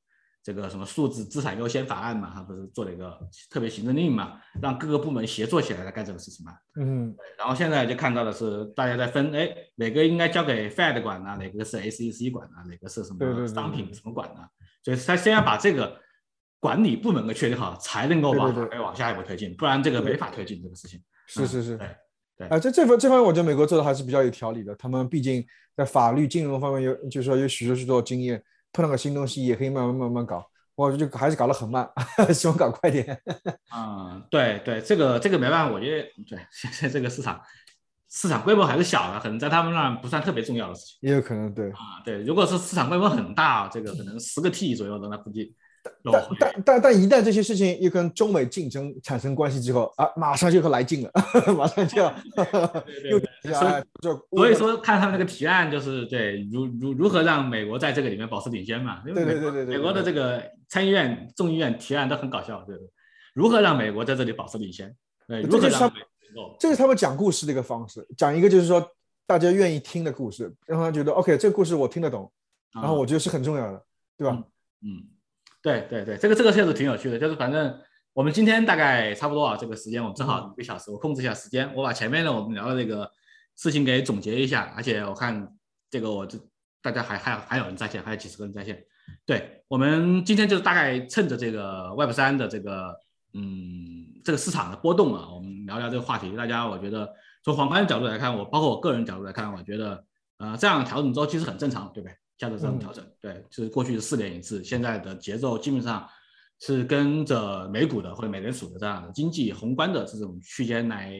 [0.43, 6.53] 这个什么数字资产优先法案嘛，他不是做了一个特别行政令嘛，让各个部门协作起来来干这个事情嘛。
[6.80, 11.38] 嗯然后现在就看到的是大家在分，哎，哪个应该交给 Fed 管呢？
[11.39, 12.55] 哪个是 SEC 管呢？
[12.70, 14.41] 哪个是什么商品什么管呢？
[14.84, 15.99] 所以他先要把这个
[16.60, 21.01] 管理部门给确定好，才能够把对对对法律往下一步推进，不然这个没法推进这个事情。
[21.28, 21.80] 是是是。
[22.38, 24.76] 对对啊，这这方这方面我觉得美国做的还是比较有条理的。
[24.76, 30.48] 他们毕竟在法律、金融方面有，就是说有许多许多经验，碰到个新东西也可以慢慢慢慢搞。
[30.76, 31.90] 我就还是搞得很慢，
[32.32, 33.20] 希望搞快点。
[33.76, 37.42] 嗯，对对，这个这个没办法，我觉得对现在这个市场
[38.12, 41.98] 市场规模还是小的，可能在他们那儿不算特别重要的事情也有可能对，啊。
[42.06, 45.54] 对，如果是市场规模很大，这个可能十个 T 左右的，那估计都
[46.12, 51.12] 但但但但一旦这些事情又跟中美竞争产生关系之后啊，马上就要来劲了，
[51.58, 52.14] 马上就要
[53.10, 53.20] 又
[54.36, 59.02] 所以说，看他们那个提案，就是对如如如何让美国在这个里面保持领先嘛？
[59.06, 62.90] 对对对对对美国的这个参议院、众议院提案都很搞笑，对不对？
[63.34, 64.96] 如何让美国在这里保持领先？
[65.28, 66.00] 对，如何让美
[66.34, 68.86] 国这是他们讲故事的一个方式，讲一个就是说
[69.26, 72.32] 大家愿意听的故事，让他觉得 OK，这个故事我听得懂，
[72.74, 73.84] 然后我觉得是很重要的，
[74.18, 74.44] 对吧？
[74.84, 75.04] 嗯，
[75.68, 77.78] 对对对，这个这个确实挺有趣的，就是反正
[78.13, 83.11] 我们今天大概差不多啊，这个时间我们正好一个小时，我控制一下时间，我把前面的我们聊的这个
[83.57, 85.45] 事情给总结一下，而且我看
[85.89, 86.39] 这个我这
[86.82, 88.82] 大家还还有还有人在线，还有几十个人在线，
[89.26, 92.95] 对我们今天就大概趁着这个 Web 三的这个
[93.34, 97.13] 嗯这个市场的波动啊，我们聊聊这个话题，大家我觉得
[97.43, 100.05] 从宏观的角度来看，我包括我个人角度来看，我觉得
[100.38, 102.15] 呃这样调整周期是很正常的，对不对？
[102.38, 106.08] 价值这种调整，对，就是过去是四年一次，现在的节奏基本上
[106.60, 111.20] 是跟着美股的或者美联储的这样的经济宏观的这种区间来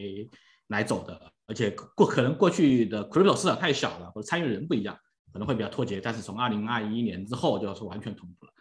[0.68, 4.96] 来走的，而且过可能过去的 crypto 市场太小了，或者参与人不一样，
[5.32, 8.52] 可能会比较脱节，但是从二零二一年之后就是完全同步了。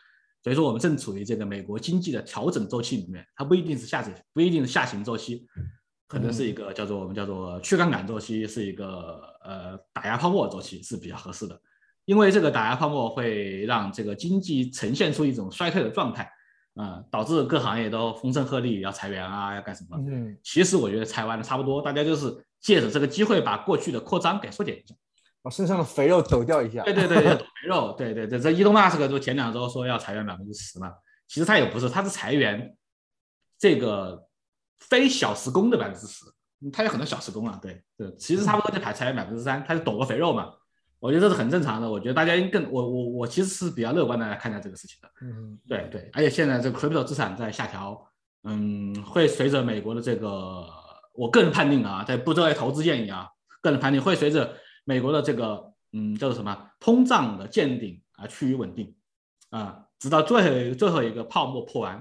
[0.44, 5.46] 所以说我们正处于这个美国经济的调整周期里面，它不一定是下行，不一定是下行周期，
[6.08, 11.60] 可能是一个叫做我们叫做去杠杆周期，是一个呃打压泡沫周期是比较合适的。
[12.08, 16.32] 因为这个打压泡沫会让这个经济呈现出一种衰退的状态，
[16.76, 19.98] 啊、导致各行业都风声鹤唳，要裁员啊，要干什么？
[20.00, 24.96] 嗯，其实我觉得裁完的差不多，大家就是借着这个机会把过去的扩张给缩减一下。
[25.42, 26.82] 把身上的肥肉抖掉一下。
[26.84, 30.94] 对对对，要抖肥肉，对对对，这伊隆马斯克就前两周说要裁员百分之十嘛，
[31.28, 32.74] 其实他也不是，他是裁员
[33.60, 34.26] 这个
[34.80, 36.24] 非小时工的百分之十，
[36.72, 40.54] 他有很多小时工啊，对对，其实差不多就排裁员百分之三，他是抖个肥肉嘛。
[41.00, 45.10] 我觉得这是很正常的，我觉得大家应更我我我其实是比较乐观的来看待这个事情的。
[45.22, 48.04] 嗯，对对，而且现在这个 crypto 资产在下调，
[48.44, 50.66] 嗯，会随着美国的这个，
[51.14, 53.28] 我个人判定啊，在不作为投资建议啊，
[53.62, 58.96] 个人判定会随着美国的这个，嗯，叫做什么通胀的见顶而趋于稳定
[59.52, 61.94] 啊，直到最后最后一个泡沫破完，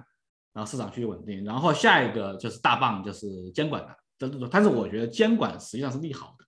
[0.54, 6.45] 然后市场趋于稳定，然后下一个就是大棒就是监管的，但是我觉得监管实际上是利好的。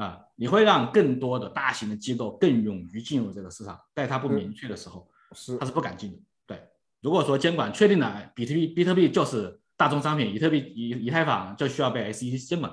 [0.00, 6.18] 啊，你会让更多的大型的机构更勇于进入这个市场，在它不明确的时候，是它是不敢进的。
[6.46, 6.58] 对，
[7.02, 12.72] 如果说监管确定了比特币，比特币就是大宗商品，以特币以以太坊就需要被 SEC 监管，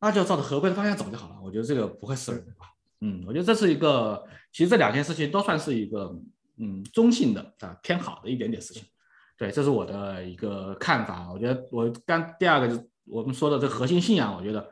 [0.00, 1.36] 那就照着合规的方向走就好了。
[1.42, 2.72] 我觉得这个不会死人的吧？
[3.00, 6.18] 嗯，我觉得这是一个，其实这两件事情都算是一个
[6.56, 8.82] 嗯中性的啊偏好的一点点事情。
[9.36, 11.30] 对，这是我的一个看法。
[11.30, 14.70] 我觉得我刚第二个就我们说的这核心信仰，我觉得，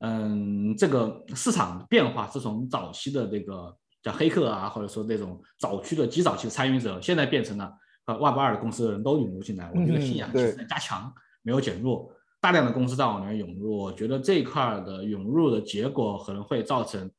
[0.00, 7.72] 嗯，这个市场变化是从早期的这个叫黑客啊，或者说那种早期的极早期的参与者，现在变成了
[8.06, 9.70] 呃 Web 二的公司的人都涌入进来。
[9.74, 12.12] 我觉得信仰其实在加强，没有减弱。
[12.40, 17.10] 大量的公司在往里面涌入，我觉得这一块的涌入的结果可能会造成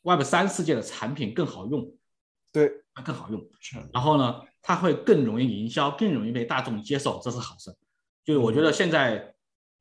[0.00, 1.92] Web 三世界的产品更好用，
[2.50, 2.72] 对，
[3.04, 3.46] 更好用。
[3.60, 7.70] 是，然后呢，它会更容易营销，更容易被大众接受，这是好事。
[8.24, 9.31] 就是我觉得现在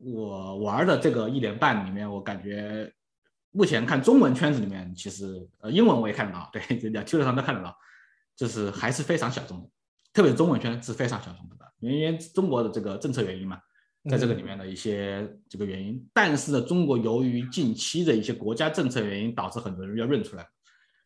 [0.04, 2.92] 我玩的这个一年半里面，我感觉
[3.52, 7.76] 目前看中文圈子里面，其实呃英文我也看得到， 对，两 Twitter 上都看得到，
[8.36, 9.70] 就是还是非常小众的，
[10.14, 13.60] 特别是中文圈是非常小众的，因为中国的这个政策原因嘛。
[14.10, 20.44] 在这个里面的一些这个原因，但是呢，中国由于近期的一些国家政策原因，导致很多人要认出来，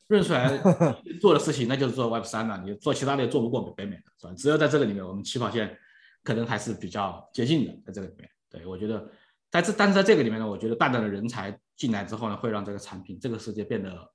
[0.07, 0.47] 认出来
[1.19, 2.63] 做的事情，那就是做 Web 三了。
[2.65, 4.33] 你做其他的也做不过北美的，是吧？
[4.37, 5.77] 只有在这个里面，我们起跑线
[6.23, 8.29] 可能还是比较接近的，在这个里面。
[8.57, 9.09] 对我觉得，
[9.51, 14.11] 在这但是在这个里面呢，我觉得大量的人才进来之后呢，会让这个产品这个世界变得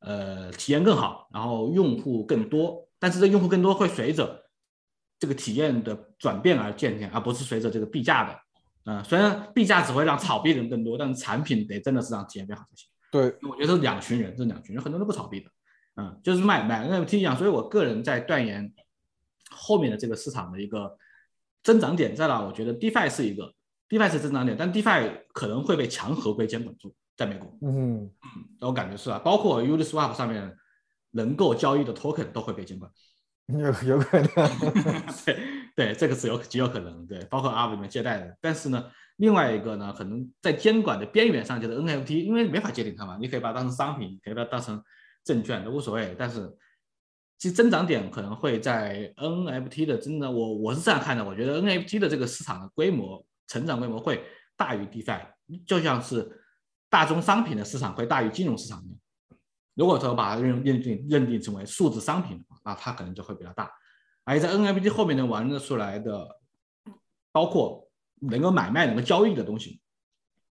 [0.00, 4.44] 呃体验更好，然后用户更多，但是这用户更多会随着。
[5.18, 8.38] 这个体验的转变而渐渐，而不是随着这个币价的，
[8.84, 12.86] 嗯，虽然币价只会让炒币的人更多，但是产品得真的是让体验变好才行。
[13.10, 15.50] 对，我觉得是两群人，这是两群人，很多人都不炒币的，
[15.96, 17.34] 嗯，就是买买 NFT 一样。
[17.34, 18.70] 所以我个人在断言
[19.50, 20.98] 后面的这个市场的一个
[21.62, 22.42] 增长点在哪？
[22.42, 23.54] 我觉得 DeFi 是一个
[23.88, 28.10] DeFi 是增长点，但 DeFi 可能会被强合规监管住，在美国，嗯嗯，
[28.60, 30.56] 我感觉是啊，包括 Uniswap 上面
[31.12, 32.90] 能够交易的 Token 都会被监管。
[33.46, 33.58] 有
[33.88, 34.26] 有可能，
[35.24, 35.38] 对
[35.76, 38.36] 对，这个是有极有可能，对，包括 App 里面借贷的。
[38.40, 44.82] 但是呢，另外一个呢，可能在监管的边缘上就是 NFT，因为没法界定它嘛，你可以把它当成商品，可以把它当成
[45.22, 46.12] 证券都无所谓。
[46.18, 46.52] 但是
[47.38, 54.24] 其实增长点可能会在 NFT 的真的，我我是这样看的，我觉得 NFT 的这个市场的规模成长规模会
[54.56, 55.26] 大于 DeFi，
[55.66, 56.42] 就像是
[56.88, 58.98] 大宗商品的市场会大于金融市场一样。
[59.74, 63.70] 如果说把它认认定认定成为数字商品的话，那它可能就会比较大。
[64.24, 66.28] 而且在 NFT 后面能玩得出来的，
[67.30, 67.88] 包括
[68.20, 69.80] 能够买卖、能够交易的东西，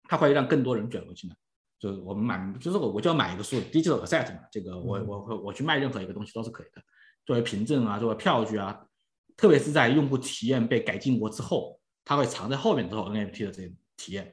[0.03, 1.35] 它会让更多人卷入进来。
[1.77, 6.81] 就是我们买，就是我我就要买一个数 digital asset 嘛，这个我我会我去卖任何一个东西都是可以的，
[7.25, 8.85] 作为凭证啊，作为票据啊，
[9.35, 14.31] 特别是在用户体验被改进过之后，它会藏在后面之后 NFT 的这些体验。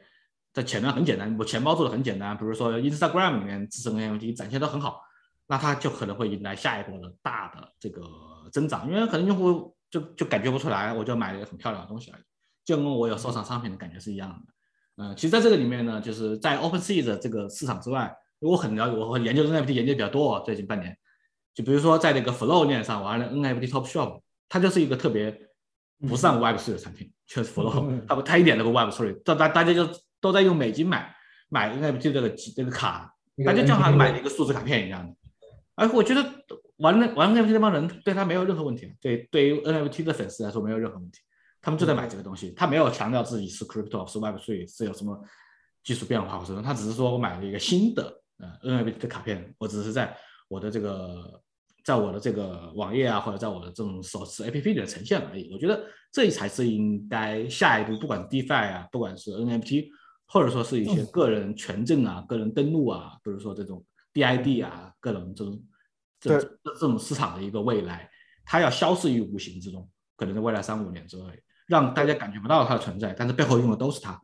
[0.53, 5.01] 在前端很简单，我钱包做的很简单，比如说 Instagram 里面支持 NFT 展现的很好，
[5.47, 8.03] 那它就可能会迎来下一波的大的这个
[8.53, 12.23] 增长，因为可能用户就就感觉不出来，我就买了一个很漂亮的东西而已，
[12.67, 14.53] 就跟我有收藏商品的感觉是一样的。
[15.03, 20.95] 嗯，其实在这个里面呢，就是在 OpenSea 的这个市场之外，我很了解，我研究 NFT 研究比较多，最近半年，
[21.55, 24.21] 就比如说在那个 Flow 链上玩的 NFT Top Shop，
[24.51, 25.49] 它就是一个特别
[26.07, 29.89] 不上 Web3 的产品，确实 Flow，它不它一点都不 Web3，大大大家就。
[30.23, 31.13] 都在用美金买
[31.49, 33.13] 买 NFT 这个这个卡，
[33.45, 35.13] 大家就好像买了一个数字卡片一样的。
[35.75, 36.25] 哎，我觉得
[36.77, 41.19] 玩玩 NFT 那帮人对他没有任何问题，对对于 NFT 的粉丝来说没有任何问题，
[41.61, 45.21] 他们就在买这个东西，他没有强调自己是 crypto 是 Web3 是有什么
[45.83, 50.17] 技术变化或者什么，他只是说我买了一个新的呃 NFT 的卡片，我只是在
[50.47, 51.43] 我的这个
[51.85, 55.53] 在我的这个网页啊或者在我的这种手持 APP 里的呈现而已。
[55.53, 59.89] 我觉得这才是应该下一步，不管是 DeFi 啊，不管是 NFT。
[60.25, 65.63] 或者说是一些个人权证啊、个人登录啊，比如说这种 DID 啊、各种这种
[66.19, 68.11] 这这种市场的一个未来，
[68.43, 74.19] 它要消失于无形之中，可能在未来三五年之内，让大家感觉不到它的存在，但是背后用的都是它。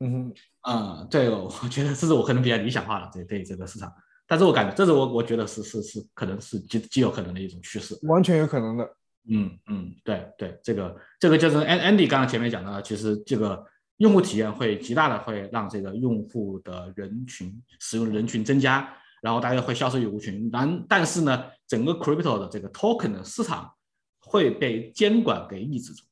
[0.00, 0.32] 嗯
[0.62, 3.92] 嗯，这个我觉得这是我可能比较理想化的对对这个市场，
[4.26, 8.84] 但是我感觉这是我我觉得是是是可能是极极有可能的一种趋势，完全有可能的。
[9.28, 13.64] 嗯嗯，对对，这个这个就是 Andy 刚刚前面讲的，其实这个。
[13.98, 20.50] 用户体验会极大的会让这个用户的人群使用人群增加，然后大家会消失于无群。
[20.52, 23.72] 然但是呢，整个 crypto 的这个 token 的市场
[24.20, 26.02] 会被监管给抑制住，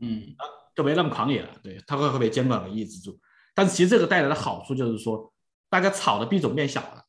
[0.00, 0.44] 嗯，啊
[0.76, 1.48] 就没那么狂野了。
[1.62, 3.18] 对，它会会被监管给抑制住。
[3.54, 5.32] 但是其实这个带来的好处就是说，
[5.70, 7.02] 大家炒的币种变小了，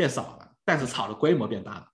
[0.00, 1.86] 变少了，但是炒的规模变大了。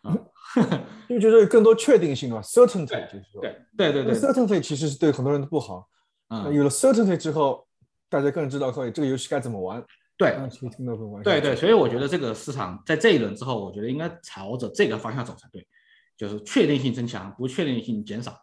[0.00, 0.16] 啊，
[1.08, 5.86] 因为觉得有更多确定性嘛，certainty 就是说，对对对对，certainty 其实是对很多人的不好。
[6.28, 7.68] 嗯，有了 certainty 之后，
[8.08, 9.84] 大家更知道说这个游戏该怎么玩。
[10.16, 10.34] 对。
[11.22, 15.66] 对对，所以我觉得这个市场在这一轮之后，我觉得应该朝着这个方向走才对，
[16.16, 18.34] 就是确定性增强，不确定性减少，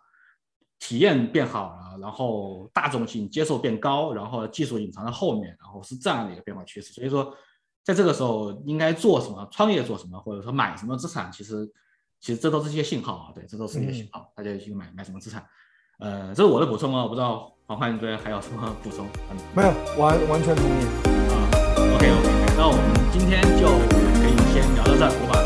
[0.78, 6.94] 体验变好了，然后大众性接受变高，然后技术隐藏在后面，然后是这样的一个变化趋势。
[6.94, 7.36] 所以说，
[7.84, 11.68] 在这个时候应该做什么，创业做什么，或者说买什么资产，其实
[12.20, 15.46] 其实这都是一些信号啊，对，这都是一些信号，大家去买买什么资产。
[16.00, 19.08] 呃，这是我的补充啊，我不知道黄焕这边还有什么补充？
[19.56, 20.84] 没有，完完全同意。
[21.30, 21.34] 啊、
[21.96, 23.68] ，OK OK，那我们今天就
[24.20, 25.41] 可以先聊到这，我把。